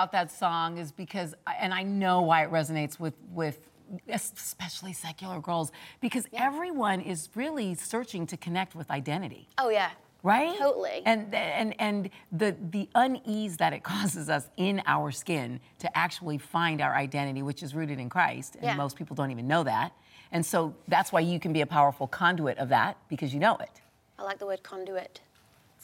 about 0.09 0.29
that 0.29 0.31
song 0.35 0.77
is 0.77 0.91
because, 0.91 1.35
and 1.59 1.73
I 1.73 1.83
know 1.83 2.21
why 2.21 2.43
it 2.43 2.51
resonates 2.51 2.99
with 2.99 3.13
with 3.31 3.69
especially 4.07 4.93
secular 4.93 5.39
girls 5.39 5.71
because 5.99 6.27
everyone 6.33 7.01
is 7.01 7.27
really 7.33 7.73
searching 7.73 8.27
to 8.27 8.37
connect 8.37 8.75
with 8.75 8.89
identity. 8.91 9.47
Oh 9.57 9.69
yeah. 9.69 9.89
right? 10.21 10.55
Totally. 10.59 11.01
And 11.05 11.33
and 11.33 11.73
and 11.79 12.09
the 12.31 12.55
the 12.71 12.87
unease 12.95 13.57
that 13.57 13.73
it 13.73 13.83
causes 13.93 14.29
us 14.29 14.47
in 14.57 14.81
our 14.85 15.11
skin 15.11 15.59
to 15.79 15.97
actually 15.97 16.37
find 16.37 16.81
our 16.81 16.95
identity, 16.95 17.41
which 17.41 17.63
is 17.63 17.73
rooted 17.73 17.99
in 17.99 18.09
Christ, 18.09 18.55
and 18.55 18.63
Yeah. 18.65 18.75
most 18.75 18.95
people 18.95 19.15
don't 19.15 19.31
even 19.31 19.47
know 19.47 19.63
that. 19.63 19.91
And 20.31 20.45
so 20.45 20.75
that's 20.87 21.11
why 21.11 21.21
you 21.21 21.39
can 21.39 21.53
be 21.53 21.61
a 21.61 21.65
powerful 21.65 22.07
conduit 22.07 22.59
of 22.59 22.69
that 22.69 22.97
because 23.09 23.33
you 23.33 23.39
know 23.39 23.55
it. 23.57 23.81
I 24.19 24.23
like 24.23 24.37
the 24.37 24.45
word 24.45 24.61
conduit. 24.61 25.21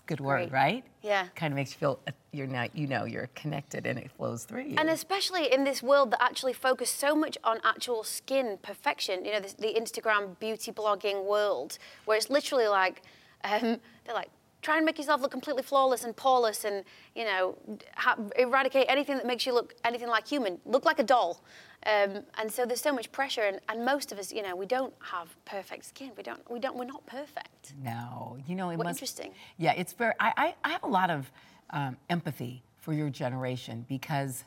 Good 0.08 0.20
word, 0.20 0.50
Great. 0.50 0.52
right? 0.52 0.84
Yeah. 1.02 1.28
Kind 1.36 1.52
of 1.52 1.56
makes 1.56 1.72
you 1.72 1.78
feel 1.78 2.00
uh, 2.08 2.12
you're 2.32 2.48
not, 2.48 2.76
you 2.76 2.88
know, 2.88 3.06
you're 3.06 3.30
connected 3.34 3.88
and 3.88 3.98
it 3.98 4.12
flows 4.12 4.44
through 4.44 4.64
you. 4.64 4.76
And 4.78 4.90
especially 4.90 5.52
in 5.52 5.64
this 5.64 5.82
world 5.82 6.12
that 6.12 6.22
actually 6.22 6.54
focus 6.54 6.90
so 6.92 7.16
much 7.16 7.38
on 7.44 7.60
actual 7.64 8.04
skin 8.04 8.60
perfection, 8.62 9.26
you 9.26 9.32
know, 9.32 9.40
this, 9.40 9.54
the 9.54 9.74
Instagram 9.74 10.38
beauty 10.40 10.72
blogging 10.72 11.26
world, 11.26 11.78
where 12.06 12.18
it's 12.18 12.30
literally 12.30 12.68
like, 12.68 13.02
um, 13.44 13.80
they're 14.06 14.14
like, 14.14 14.30
try 14.66 14.78
and 14.78 14.86
make 14.86 14.98
yourself 14.98 15.22
look 15.22 15.30
completely 15.32 15.62
flawless 15.62 16.04
and 16.04 16.16
poreless 16.16 16.66
and, 16.66 16.84
you 17.16 17.24
know, 17.24 17.56
ha- 17.96 18.18
eradicate 18.36 18.86
anything 18.90 19.16
that 19.16 19.28
makes 19.28 19.46
you 19.46 19.54
look 19.54 19.76
anything 19.90 20.08
like 20.08 20.28
human, 20.28 20.60
look 20.66 20.86
like 20.86 20.98
a 20.98 21.04
doll. 21.04 21.42
Um, 21.86 22.24
and 22.40 22.52
so 22.52 22.66
there's 22.66 22.82
so 22.82 22.92
much 22.92 23.12
pressure, 23.12 23.44
and, 23.44 23.60
and 23.70 23.86
most 23.86 24.12
of 24.12 24.18
us, 24.18 24.34
you 24.34 24.42
know, 24.42 24.56
we 24.56 24.66
don't 24.66 24.92
have 25.02 25.28
perfect 25.46 25.86
skin. 25.86 26.12
We 26.18 26.24
don't, 26.24 26.42
we 26.50 26.60
don't, 26.60 26.76
we're 26.76 26.86
not 26.96 27.06
perfect. 27.06 27.74
No, 27.84 28.38
you 28.48 28.56
know 28.56 28.72
it 28.72 28.78
What 28.78 28.88
must. 28.88 28.98
interesting. 28.98 29.34
Yeah, 29.58 29.74
it's 29.74 29.94
very. 29.94 30.14
I, 30.20 30.34
I, 30.36 30.56
I 30.64 30.70
have 30.72 30.82
a 30.82 30.88
lot 30.88 31.12
of 31.12 31.32
um, 31.70 31.96
empathy 32.10 32.64
for 32.80 32.92
your 32.92 33.12
generation 33.12 33.86
because 33.88 34.46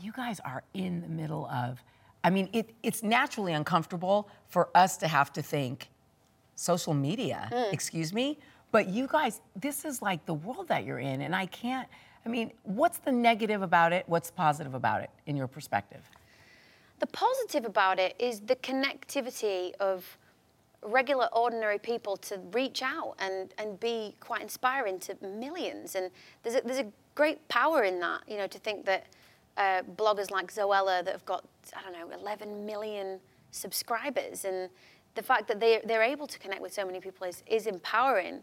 you 0.00 0.10
guys 0.10 0.40
are 0.40 0.64
in 0.74 1.00
the 1.00 1.08
middle 1.08 1.46
of. 1.46 1.80
I 2.24 2.30
mean, 2.30 2.48
it, 2.52 2.74
it's 2.82 3.04
naturally 3.04 3.52
uncomfortable 3.52 4.28
for 4.48 4.68
us 4.74 4.96
to 4.96 5.06
have 5.06 5.32
to 5.34 5.42
think 5.42 5.88
social 6.56 6.92
media. 6.92 7.48
Mm. 7.52 7.72
Excuse 7.72 8.12
me, 8.12 8.40
but 8.70 8.88
you 8.88 9.06
guys, 9.06 9.40
this 9.56 9.84
is 9.84 10.02
like 10.02 10.24
the 10.26 10.34
world 10.34 10.68
that 10.68 10.84
you're 10.84 10.98
in, 10.98 11.22
and 11.22 11.34
I 11.34 11.46
can't. 11.46 11.88
I 12.26 12.28
mean, 12.28 12.52
what's 12.64 12.98
the 12.98 13.12
negative 13.12 13.62
about 13.62 13.92
it? 13.92 14.04
What's 14.06 14.30
positive 14.30 14.74
about 14.74 15.02
it 15.02 15.10
in 15.26 15.36
your 15.36 15.46
perspective? 15.46 16.02
The 16.98 17.06
positive 17.06 17.64
about 17.64 17.98
it 17.98 18.14
is 18.18 18.40
the 18.40 18.56
connectivity 18.56 19.72
of 19.76 20.18
regular, 20.82 21.28
ordinary 21.32 21.78
people 21.78 22.16
to 22.16 22.38
reach 22.52 22.82
out 22.82 23.14
and, 23.18 23.52
and 23.58 23.78
be 23.80 24.14
quite 24.20 24.42
inspiring 24.42 24.98
to 25.00 25.16
millions. 25.22 25.94
And 25.94 26.10
there's 26.42 26.56
a, 26.56 26.60
there's 26.62 26.78
a 26.78 26.86
great 27.14 27.46
power 27.48 27.84
in 27.84 28.00
that, 28.00 28.22
you 28.28 28.36
know, 28.36 28.46
to 28.46 28.58
think 28.58 28.84
that 28.86 29.06
uh, 29.56 29.82
bloggers 29.96 30.30
like 30.30 30.52
Zoella 30.52 31.04
that 31.04 31.12
have 31.12 31.24
got, 31.24 31.44
I 31.76 31.82
don't 31.82 31.92
know, 31.92 32.16
11 32.16 32.64
million 32.66 33.20
subscribers 33.50 34.44
and 34.44 34.68
the 35.14 35.22
fact 35.22 35.48
that 35.48 35.58
they, 35.60 35.80
they're 35.84 36.02
able 36.02 36.26
to 36.26 36.38
connect 36.38 36.62
with 36.62 36.72
so 36.72 36.84
many 36.84 37.00
people 37.00 37.26
is, 37.26 37.42
is 37.46 37.66
empowering. 37.66 38.40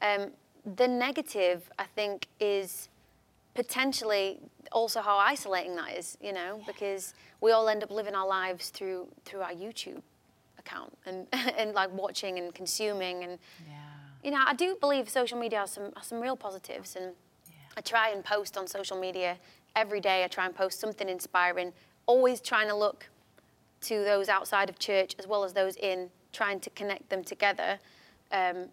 Um, 0.00 0.30
the 0.76 0.88
negative, 0.88 1.70
I 1.78 1.84
think, 1.84 2.26
is 2.40 2.88
potentially 3.54 4.38
also 4.72 5.00
how 5.00 5.16
isolating 5.16 5.76
that 5.76 5.96
is, 5.96 6.18
you 6.20 6.32
know, 6.32 6.60
because 6.66 7.14
we 7.40 7.52
all 7.52 7.68
end 7.68 7.82
up 7.82 7.90
living 7.90 8.14
our 8.14 8.26
lives 8.26 8.70
through 8.70 9.06
through 9.24 9.40
our 9.42 9.52
YouTube 9.52 10.02
account 10.58 10.96
and 11.06 11.26
and 11.32 11.74
like 11.74 11.92
watching 11.92 12.38
and 12.38 12.54
consuming 12.54 13.22
and 13.24 13.38
Yeah. 13.66 13.74
you 14.24 14.30
know, 14.30 14.42
I 14.44 14.54
do 14.54 14.76
believe 14.80 15.08
social 15.08 15.38
media 15.38 15.60
has 15.60 15.72
some 15.72 15.92
has 15.96 16.06
some 16.06 16.20
real 16.20 16.36
positives 16.36 16.96
and 16.96 17.12
I 17.76 17.80
try 17.80 18.08
and 18.10 18.24
post 18.24 18.56
on 18.56 18.66
social 18.66 18.98
media 18.98 19.36
every 19.76 20.00
day. 20.00 20.24
I 20.24 20.28
try 20.28 20.46
and 20.46 20.54
post 20.54 20.80
something 20.80 21.08
inspiring, 21.08 21.72
always 22.06 22.40
trying 22.40 22.68
to 22.68 22.74
look 22.76 23.08
to 23.84 24.04
those 24.04 24.28
outside 24.28 24.68
of 24.68 24.78
church 24.78 25.14
as 25.18 25.26
well 25.26 25.44
as 25.44 25.52
those 25.52 25.76
in, 25.76 26.10
trying 26.32 26.60
to 26.60 26.70
connect 26.70 27.08
them 27.10 27.22
together. 27.24 27.78
Um, 28.32 28.68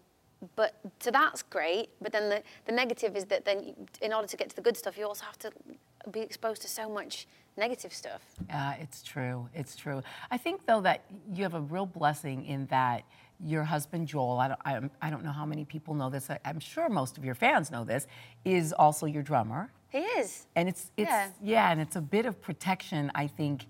but 0.56 0.74
so 0.98 1.10
that's 1.10 1.42
great. 1.42 1.90
But 2.00 2.12
then 2.12 2.28
the, 2.28 2.42
the 2.66 2.72
negative 2.72 3.16
is 3.16 3.24
that 3.26 3.44
then 3.44 3.62
you, 3.62 3.74
in 4.00 4.12
order 4.12 4.26
to 4.26 4.36
get 4.36 4.50
to 4.50 4.56
the 4.56 4.62
good 4.62 4.76
stuff, 4.76 4.98
you 4.98 5.06
also 5.06 5.24
have 5.24 5.38
to 5.40 5.52
be 6.10 6.20
exposed 6.20 6.62
to 6.62 6.68
so 6.68 6.88
much 6.88 7.28
negative 7.56 7.92
stuff. 7.92 8.22
Uh, 8.52 8.74
it's 8.80 9.02
true. 9.02 9.48
It's 9.54 9.76
true. 9.76 10.02
I 10.30 10.38
think 10.38 10.66
though 10.66 10.80
that 10.80 11.04
you 11.32 11.42
have 11.44 11.54
a 11.54 11.60
real 11.60 11.86
blessing 11.86 12.44
in 12.46 12.66
that 12.66 13.04
your 13.44 13.64
husband 13.64 14.06
Joel. 14.06 14.38
I 14.38 14.48
don't. 14.48 14.60
I, 14.64 15.06
I 15.06 15.10
don't 15.10 15.24
know 15.24 15.32
how 15.32 15.44
many 15.44 15.64
people 15.64 15.94
know 15.94 16.10
this. 16.10 16.30
I, 16.30 16.38
I'm 16.44 16.60
sure 16.60 16.88
most 16.88 17.18
of 17.18 17.24
your 17.24 17.34
fans 17.34 17.70
know 17.70 17.84
this. 17.84 18.06
Is 18.44 18.72
also 18.72 19.06
your 19.06 19.22
drummer. 19.22 19.70
He 19.88 19.98
is. 19.98 20.46
And 20.54 20.68
it's 20.68 20.90
it's 20.96 21.10
Yeah. 21.10 21.28
yeah, 21.42 21.70
and 21.72 21.80
it's 21.80 21.96
a 21.96 22.00
bit 22.00 22.24
of 22.24 22.40
protection, 22.40 23.10
I 23.14 23.26
think, 23.26 23.66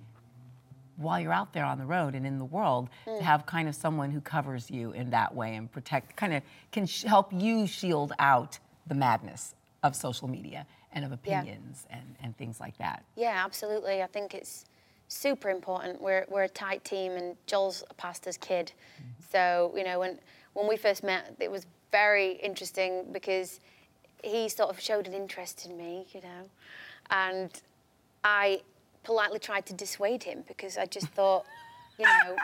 while 1.02 1.20
you're 1.20 1.32
out 1.32 1.52
there 1.52 1.64
on 1.64 1.78
the 1.78 1.84
road 1.86 2.14
and 2.14 2.26
in 2.26 2.38
the 2.38 2.44
world, 2.44 2.88
Mm. 3.06 3.18
to 3.18 3.24
have 3.24 3.44
kind 3.46 3.68
of 3.68 3.74
someone 3.74 4.10
who 4.10 4.20
covers 4.20 4.70
you 4.70 4.92
in 4.92 5.10
that 5.10 5.34
way 5.34 5.54
and 5.56 5.70
protect, 5.70 6.16
kind 6.16 6.32
of 6.34 6.42
can 6.70 6.86
sh- 6.86 7.02
help 7.04 7.32
you 7.32 7.66
shield 7.66 8.12
out 8.18 8.58
the 8.86 8.94
madness 8.94 9.54
of 9.82 9.94
social 9.96 10.28
media 10.28 10.66
and 10.92 11.04
of 11.04 11.10
Yeah. 11.24 11.40
opinions 11.40 11.86
and, 11.90 12.16
and 12.22 12.36
things 12.36 12.60
like 12.60 12.76
that. 12.78 13.04
Yeah, 13.16 13.42
absolutely. 13.44 14.02
I 14.02 14.06
think 14.06 14.34
it's 14.34 14.64
super 15.08 15.50
important. 15.50 16.00
We're, 16.00 16.24
we're 16.28 16.44
a 16.44 16.48
tight 16.48 16.84
team, 16.84 17.12
and 17.12 17.36
Joel's 17.46 17.82
a 17.90 17.94
pastor's 17.94 18.36
kid. 18.36 18.72
So, 19.30 19.72
you 19.76 19.84
know, 19.84 19.98
when, 19.98 20.18
when 20.54 20.68
we 20.68 20.76
first 20.76 21.02
met, 21.02 21.34
it 21.40 21.50
was 21.50 21.66
very 21.90 22.32
interesting 22.32 23.06
because 23.12 23.60
he 24.22 24.48
sort 24.48 24.70
of 24.70 24.78
showed 24.80 25.06
an 25.06 25.14
interest 25.14 25.66
in 25.66 25.76
me, 25.76 26.06
you 26.12 26.20
know. 26.20 26.48
And 27.10 27.50
I 28.24 28.62
politely 29.02 29.38
tried 29.38 29.66
to 29.66 29.72
dissuade 29.72 30.22
him 30.22 30.44
because 30.46 30.78
I 30.78 30.86
just 30.86 31.08
thought, 31.08 31.44
you 31.98 32.06
know, 32.06 32.36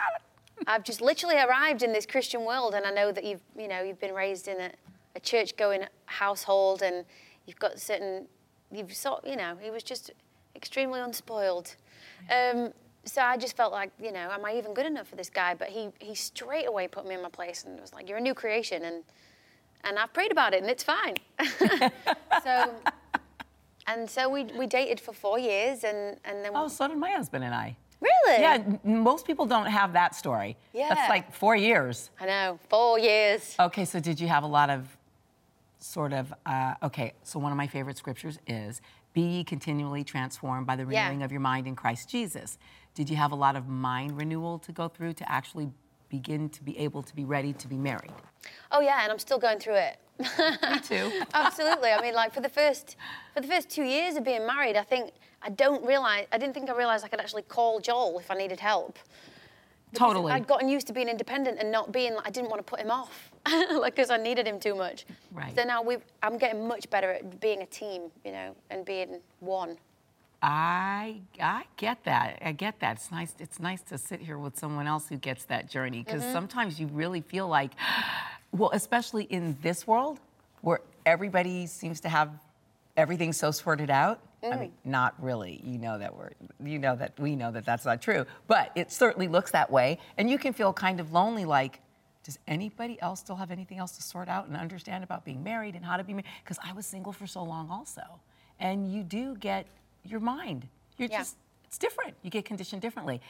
I've 0.67 0.83
just 0.83 1.01
literally 1.01 1.37
arrived 1.37 1.83
in 1.83 1.93
this 1.93 2.05
Christian 2.05 2.45
world, 2.45 2.73
and 2.73 2.85
I 2.85 2.91
know 2.91 3.11
that 3.11 3.23
you've, 3.23 3.41
you 3.57 3.67
know, 3.67 3.81
you've 3.81 3.99
been 3.99 4.13
raised 4.13 4.47
in 4.47 4.59
a, 4.59 4.71
a 5.15 5.19
church-going 5.19 5.85
household, 6.05 6.81
and 6.81 7.05
you've 7.45 7.59
got 7.59 7.79
certain, 7.79 8.27
you've 8.71 8.93
sort, 8.93 9.25
you 9.25 9.35
know, 9.35 9.57
he 9.61 9.71
was 9.71 9.83
just 9.83 10.11
extremely 10.55 10.99
unspoiled. 10.99 11.75
Um, 12.29 12.73
so 13.05 13.21
I 13.21 13.37
just 13.37 13.55
felt 13.55 13.71
like, 13.71 13.91
you 14.01 14.11
know, 14.11 14.29
am 14.31 14.43
I 14.43 14.55
even 14.55 14.73
good 14.73 14.85
enough 14.85 15.07
for 15.07 15.15
this 15.15 15.29
guy? 15.29 15.55
But 15.55 15.69
he, 15.69 15.89
he 15.99 16.13
straight 16.13 16.67
away 16.67 16.87
put 16.87 17.07
me 17.07 17.15
in 17.15 17.21
my 17.21 17.29
place 17.29 17.63
and 17.63 17.79
was 17.79 17.93
like, 17.93 18.09
you're 18.09 18.17
a 18.17 18.21
new 18.21 18.33
creation, 18.33 18.83
and 18.83 19.03
and 19.85 19.97
I've 19.97 20.11
prayed 20.11 20.31
about 20.31 20.53
it, 20.53 20.61
and 20.61 20.69
it's 20.69 20.83
fine. 20.83 21.15
so. 22.43 22.75
And 23.89 24.07
so 24.09 24.29
we, 24.29 24.43
we 24.43 24.67
dated 24.67 24.99
for 24.99 25.13
four 25.13 25.39
years, 25.39 25.83
and, 25.83 26.17
and 26.23 26.45
then 26.45 26.51
Oh, 26.53 26.67
so 26.67 26.87
did 26.87 26.97
my 26.97 27.09
husband 27.11 27.43
and 27.43 27.55
I. 27.55 27.75
really, 27.99 28.41
Yeah, 28.41 28.63
most 28.83 29.25
people 29.25 29.45
don't 29.47 29.65
have 29.65 29.93
that 29.93 30.13
story. 30.13 30.57
Yeah. 30.73 30.89
That's 30.93 31.09
like 31.09 31.33
four 31.33 31.55
years. 31.55 32.11
I 32.21 32.25
know, 32.27 32.59
four 32.69 32.99
years. 32.99 33.55
Okay, 33.59 33.85
so 33.85 33.99
did 33.99 34.19
you 34.19 34.27
have 34.27 34.43
a 34.43 34.47
lot 34.59 34.69
of 34.69 34.95
sort 35.79 36.13
of, 36.13 36.31
uh, 36.45 36.75
okay, 36.83 37.13
so 37.23 37.39
one 37.39 37.51
of 37.51 37.57
my 37.57 37.65
favorite 37.67 37.97
scriptures 37.97 38.37
is, 38.45 38.79
be 39.13 39.21
ye 39.21 39.43
continually 39.43 40.03
transformed 40.03 40.67
by 40.67 40.75
the 40.75 40.85
Yeah. 40.85 41.05
renewing 41.05 41.23
of 41.23 41.31
your 41.31 41.41
mind 41.41 41.65
in 41.65 41.75
Christ 41.75 42.09
Jesus. 42.09 42.59
Did 42.93 43.09
you 43.09 43.15
have 43.15 43.31
a 43.31 43.35
lot 43.35 43.55
of 43.55 43.67
mind 43.67 44.17
renewal 44.17 44.59
to 44.59 44.71
go 44.71 44.87
through 44.87 45.13
to 45.13 45.31
actually 45.31 45.71
begin 46.09 46.49
to 46.49 46.63
be 46.63 46.77
able 46.77 47.03
to 47.03 47.15
be 47.15 47.25
ready 47.25 47.53
to 47.53 47.67
be 47.67 47.77
married? 47.77 48.11
Oh 48.71 48.81
yeah, 48.81 49.03
and 49.03 49.11
I'm 49.11 49.19
still 49.19 49.39
going 49.39 49.59
through 49.59 49.75
it. 49.75 49.97
Me 50.19 50.79
too. 50.83 51.11
Absolutely. 51.33 51.91
I 51.91 52.01
mean, 52.01 52.13
like 52.13 52.33
for 52.33 52.41
the 52.41 52.49
first 52.49 52.97
for 53.33 53.41
the 53.41 53.47
first 53.47 53.69
two 53.69 53.83
years 53.83 54.15
of 54.15 54.23
being 54.23 54.45
married, 54.45 54.75
I 54.75 54.83
think 54.83 55.11
I 55.41 55.49
don't 55.49 55.85
realize 55.85 56.27
I 56.31 56.37
didn't 56.37 56.53
think 56.53 56.69
I 56.69 56.75
realized 56.75 57.05
I 57.05 57.07
could 57.07 57.19
actually 57.19 57.43
call 57.43 57.79
Joel 57.79 58.19
if 58.19 58.29
I 58.29 58.35
needed 58.35 58.59
help. 58.59 58.99
Because 59.91 60.07
Totally. 60.07 60.31
I'd 60.31 60.45
gotten 60.45 60.69
used 60.69 60.85
to 60.87 60.93
being 60.93 61.09
independent 61.09 61.57
and 61.59 61.71
not 61.71 61.91
being. 61.91 62.13
like 62.13 62.27
I 62.27 62.29
didn't 62.29 62.49
want 62.49 62.59
to 62.59 62.69
put 62.69 62.79
him 62.79 62.91
off, 62.91 63.31
like 63.71 63.95
because 63.95 64.11
I 64.11 64.17
needed 64.17 64.47
him 64.47 64.59
too 64.59 64.75
much. 64.75 65.05
Right. 65.31 65.55
So 65.55 65.63
now 65.63 65.81
we, 65.81 65.97
I'm 66.21 66.37
getting 66.37 66.67
much 66.67 66.89
better 66.91 67.13
at 67.13 67.39
being 67.39 67.63
a 67.63 67.65
team, 67.65 68.03
you 68.23 68.31
know, 68.31 68.55
and 68.69 68.85
being 68.85 69.19
one. 69.39 69.77
I 70.41 71.21
I 71.41 71.65
get 71.75 72.03
that. 72.05 72.39
I 72.43 72.53
get 72.53 72.79
that. 72.79 72.97
It's 72.97 73.11
nice. 73.11 73.35
It's 73.39 73.59
nice 73.59 73.81
to 73.83 73.97
sit 73.97 74.21
here 74.21 74.37
with 74.37 74.57
someone 74.57 74.87
else 74.87 75.09
who 75.09 75.17
gets 75.17 75.45
that 75.45 75.69
journey 75.69 76.03
because 76.03 76.21
mm-hmm. 76.21 76.33
sometimes 76.33 76.79
you 76.79 76.87
really 76.87 77.21
feel 77.21 77.47
like, 77.47 77.71
well, 78.51 78.71
especially 78.73 79.25
in 79.25 79.57
this 79.61 79.85
world 79.85 80.19
where 80.61 80.81
everybody 81.05 81.65
seems 81.65 81.99
to 82.01 82.09
have 82.09 82.31
everything 82.95 83.33
so 83.33 83.51
sorted 83.51 83.89
out. 83.89 84.19
I 84.41 84.55
mean, 84.55 84.69
mm. 84.69 84.71
not 84.85 85.21
really. 85.21 85.61
You 85.65 85.77
know 85.77 85.97
that 85.97 86.15
we're. 86.15 86.29
You 86.63 86.79
know 86.79 86.95
that 86.95 87.19
we 87.19 87.35
know 87.35 87.51
that 87.51 87.65
that's 87.65 87.83
not 87.83 88.01
true. 88.01 88.25
But 88.47 88.71
it 88.75 88.91
certainly 88.91 89.27
looks 89.27 89.51
that 89.51 89.69
way, 89.69 89.99
and 90.17 90.29
you 90.29 90.37
can 90.37 90.53
feel 90.53 90.71
kind 90.71 91.01
of 91.01 91.11
lonely. 91.11 91.43
Like, 91.43 91.81
does 92.23 92.39
anybody 92.47 93.01
else 93.01 93.19
still 93.19 93.35
have 93.35 93.51
anything 93.51 93.79
else 93.79 93.91
to 93.93 94.01
sort 94.01 94.29
out 94.29 94.47
and 94.47 94.55
understand 94.55 95.03
about 95.03 95.25
being 95.25 95.43
married 95.43 95.75
and 95.75 95.83
how 95.83 95.97
to 95.97 96.05
be 96.05 96.13
married? 96.13 96.27
Because 96.41 96.57
I 96.63 96.71
was 96.71 96.85
single 96.85 97.11
for 97.11 97.27
so 97.27 97.43
long, 97.43 97.69
also, 97.69 98.01
and 98.61 98.89
you 98.89 99.03
do 99.03 99.35
get 99.35 99.65
your 100.03 100.19
mind. 100.19 100.67
You're 100.97 101.09
Yeah. 101.09 101.19
just 101.19 101.37
it's 101.65 101.77
different. 101.77 102.15
You 102.23 102.31
get 102.31 102.45
conditioned 102.45 102.81
differently. 102.81 103.21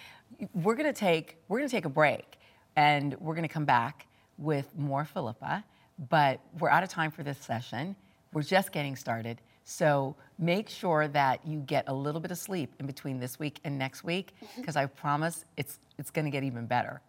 We're 0.53 0.75
gonna 0.75 0.93
take 0.93 1.37
we're 1.47 1.59
gonna 1.59 1.69
take 1.69 1.85
a 1.85 1.89
break, 1.89 2.37
and 2.75 3.15
we're 3.19 3.35
gonna 3.35 3.49
come 3.49 3.65
back 3.65 4.07
with 4.37 4.75
more 4.77 5.03
Philippa. 5.05 5.63
But 6.09 6.39
we're 6.57 6.69
out 6.69 6.83
of 6.83 6.89
time 6.89 7.11
for 7.11 7.23
this 7.23 7.37
session. 7.37 7.95
We're 8.31 8.43
just 8.43 8.71
getting 8.71 8.95
started. 8.95 9.41
So 9.65 10.15
make 10.37 10.69
sure 10.69 11.07
that 11.09 11.45
you 11.45 11.59
get 11.59 11.83
a 11.87 11.93
little 11.93 12.21
bit 12.21 12.31
of 12.31 12.37
sleep 12.37 12.73
in 12.79 12.85
between 12.85 13.19
this 13.19 13.37
week 13.37 13.59
and 13.65 13.77
next 13.77 14.03
week, 14.03 14.33
mm-hmm. 14.41 14.61
because 14.61 14.75
I 14.77 14.85
promise 14.85 15.43
it's 15.57 15.79
it's 15.97 16.09
gonna 16.11 16.29
get 16.31 16.43
even 16.43 16.65
better. 16.65 17.01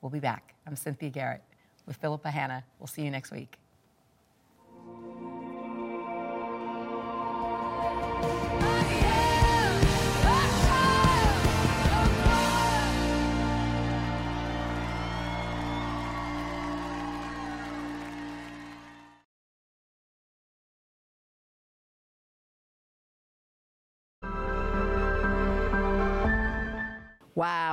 We'll 0.00 0.10
be 0.10 0.20
back. 0.20 0.54
I'm 0.66 0.74
Cynthia 0.74 1.10
Garrett 1.10 1.42
with 1.86 1.96
Philippa 1.96 2.30
Hanna. 2.30 2.64
We'll 2.80 2.88
see 2.88 3.02
you 3.02 3.10
next 3.10 3.30
week. 3.30 3.61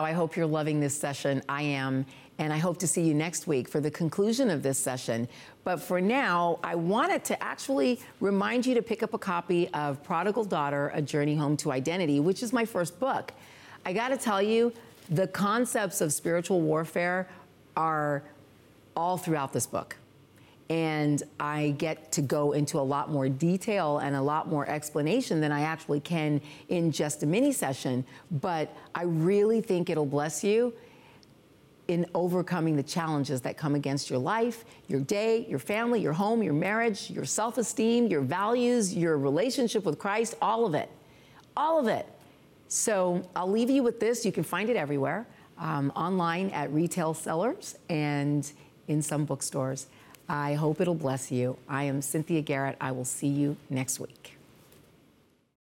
I 0.10 0.14
hope 0.14 0.36
you're 0.36 0.48
loving 0.48 0.80
this 0.80 0.98
session. 0.98 1.44
I 1.48 1.62
am. 1.62 2.04
And 2.40 2.52
I 2.52 2.58
hope 2.58 2.80
to 2.80 2.88
see 2.88 3.04
you 3.04 3.14
next 3.14 3.46
week 3.46 3.70
for 3.70 3.80
the 3.80 3.92
conclusion 3.92 4.50
of 4.50 4.64
this 4.64 4.80
session. 4.80 5.28
But 5.64 5.78
for 5.78 6.02
now, 6.02 6.58
I 6.64 6.74
wanted 6.74 7.24
to 7.26 7.44
actually 7.44 8.00
remind 8.20 8.66
you 8.66 8.74
to 8.74 8.82
pick 8.82 9.04
up 9.04 9.14
a 9.14 9.20
copy 9.20 9.68
of 9.70 10.04
Prodigal 10.04 10.46
Daughter 10.46 10.92
A 10.96 11.02
Journey 11.02 11.36
Home 11.36 11.56
to 11.58 11.72
Identity, 11.72 12.20
which 12.20 12.42
is 12.42 12.52
my 12.52 12.66
first 12.66 13.00
book. 13.00 13.34
I 13.86 13.94
got 13.94 14.10
to 14.10 14.18
tell 14.18 14.42
you, 14.42 14.74
the 15.12 15.28
concepts 15.28 16.02
of 16.02 16.12
spiritual 16.12 16.62
warfare 16.62 17.30
are 17.78 18.24
all 18.96 19.16
throughout 19.16 19.54
this 19.54 19.68
book 19.68 19.96
and 20.70 21.24
I 21.40 21.74
get 21.80 22.12
to 22.14 22.22
go 22.22 22.52
into 22.52 22.78
a 22.78 22.82
lot 22.82 23.10
more 23.10 23.28
detail 23.28 23.98
and 24.00 24.16
a 24.16 24.22
lot 24.22 24.48
more 24.48 24.68
explanation 24.70 25.42
than 25.42 25.52
I 25.52 25.62
actually 25.62 26.00
can 26.00 26.42
in 26.68 26.92
just 26.92 27.24
a 27.24 27.26
mini 27.26 27.52
session. 27.52 28.06
But 28.30 28.76
I 28.94 29.04
really 29.04 29.62
think 29.62 29.90
it'll 29.90 30.06
bless 30.06 30.44
you 30.44 30.74
in 31.88 32.06
overcoming 32.14 32.76
the 32.76 32.84
challenges 32.84 33.42
that 33.42 33.58
come 33.58 33.74
against 33.74 34.12
your 34.12 34.20
life, 34.20 34.64
your 34.88 35.00
day, 35.00 35.48
your 35.50 35.58
family, 35.58 36.00
your 36.00 36.14
home, 36.14 36.44
your 36.44 36.54
marriage, 36.54 37.10
your 37.10 37.26
self 37.26 37.58
esteem, 37.58 38.06
your 38.06 38.22
values, 38.22 38.96
your 38.96 39.18
relationship 39.18 39.84
with 39.86 39.98
Christ, 39.98 40.36
all 40.40 40.68
of 40.68 40.76
it. 40.76 40.92
All 41.58 41.80
of 41.80 41.88
it. 41.88 42.06
So 42.68 43.28
I'll 43.36 43.50
leave 43.50 43.72
you 43.72 43.82
with 43.82 44.00
this. 44.00 44.24
You 44.24 44.32
can 44.32 44.44
find 44.44 44.70
it 44.70 44.76
everywhere 44.76 45.26
um, 45.58 45.92
online 45.96 46.52
at 46.52 46.72
retail 46.72 47.16
sellers 47.16 47.76
and 47.90 48.50
in 48.88 49.02
some 49.02 49.26
bookstores. 49.26 49.88
I 50.30 50.54
hope 50.54 50.80
it'll 50.80 50.94
bless 50.94 51.32
you. 51.32 51.58
I 51.68 51.86
am 51.86 52.04
Cynthia 52.04 52.42
Garrett. 52.42 52.78
I 52.80 52.92
will 52.92 53.06
see 53.06 53.28
you 53.28 53.58
next 53.70 54.00
week. 54.00 54.39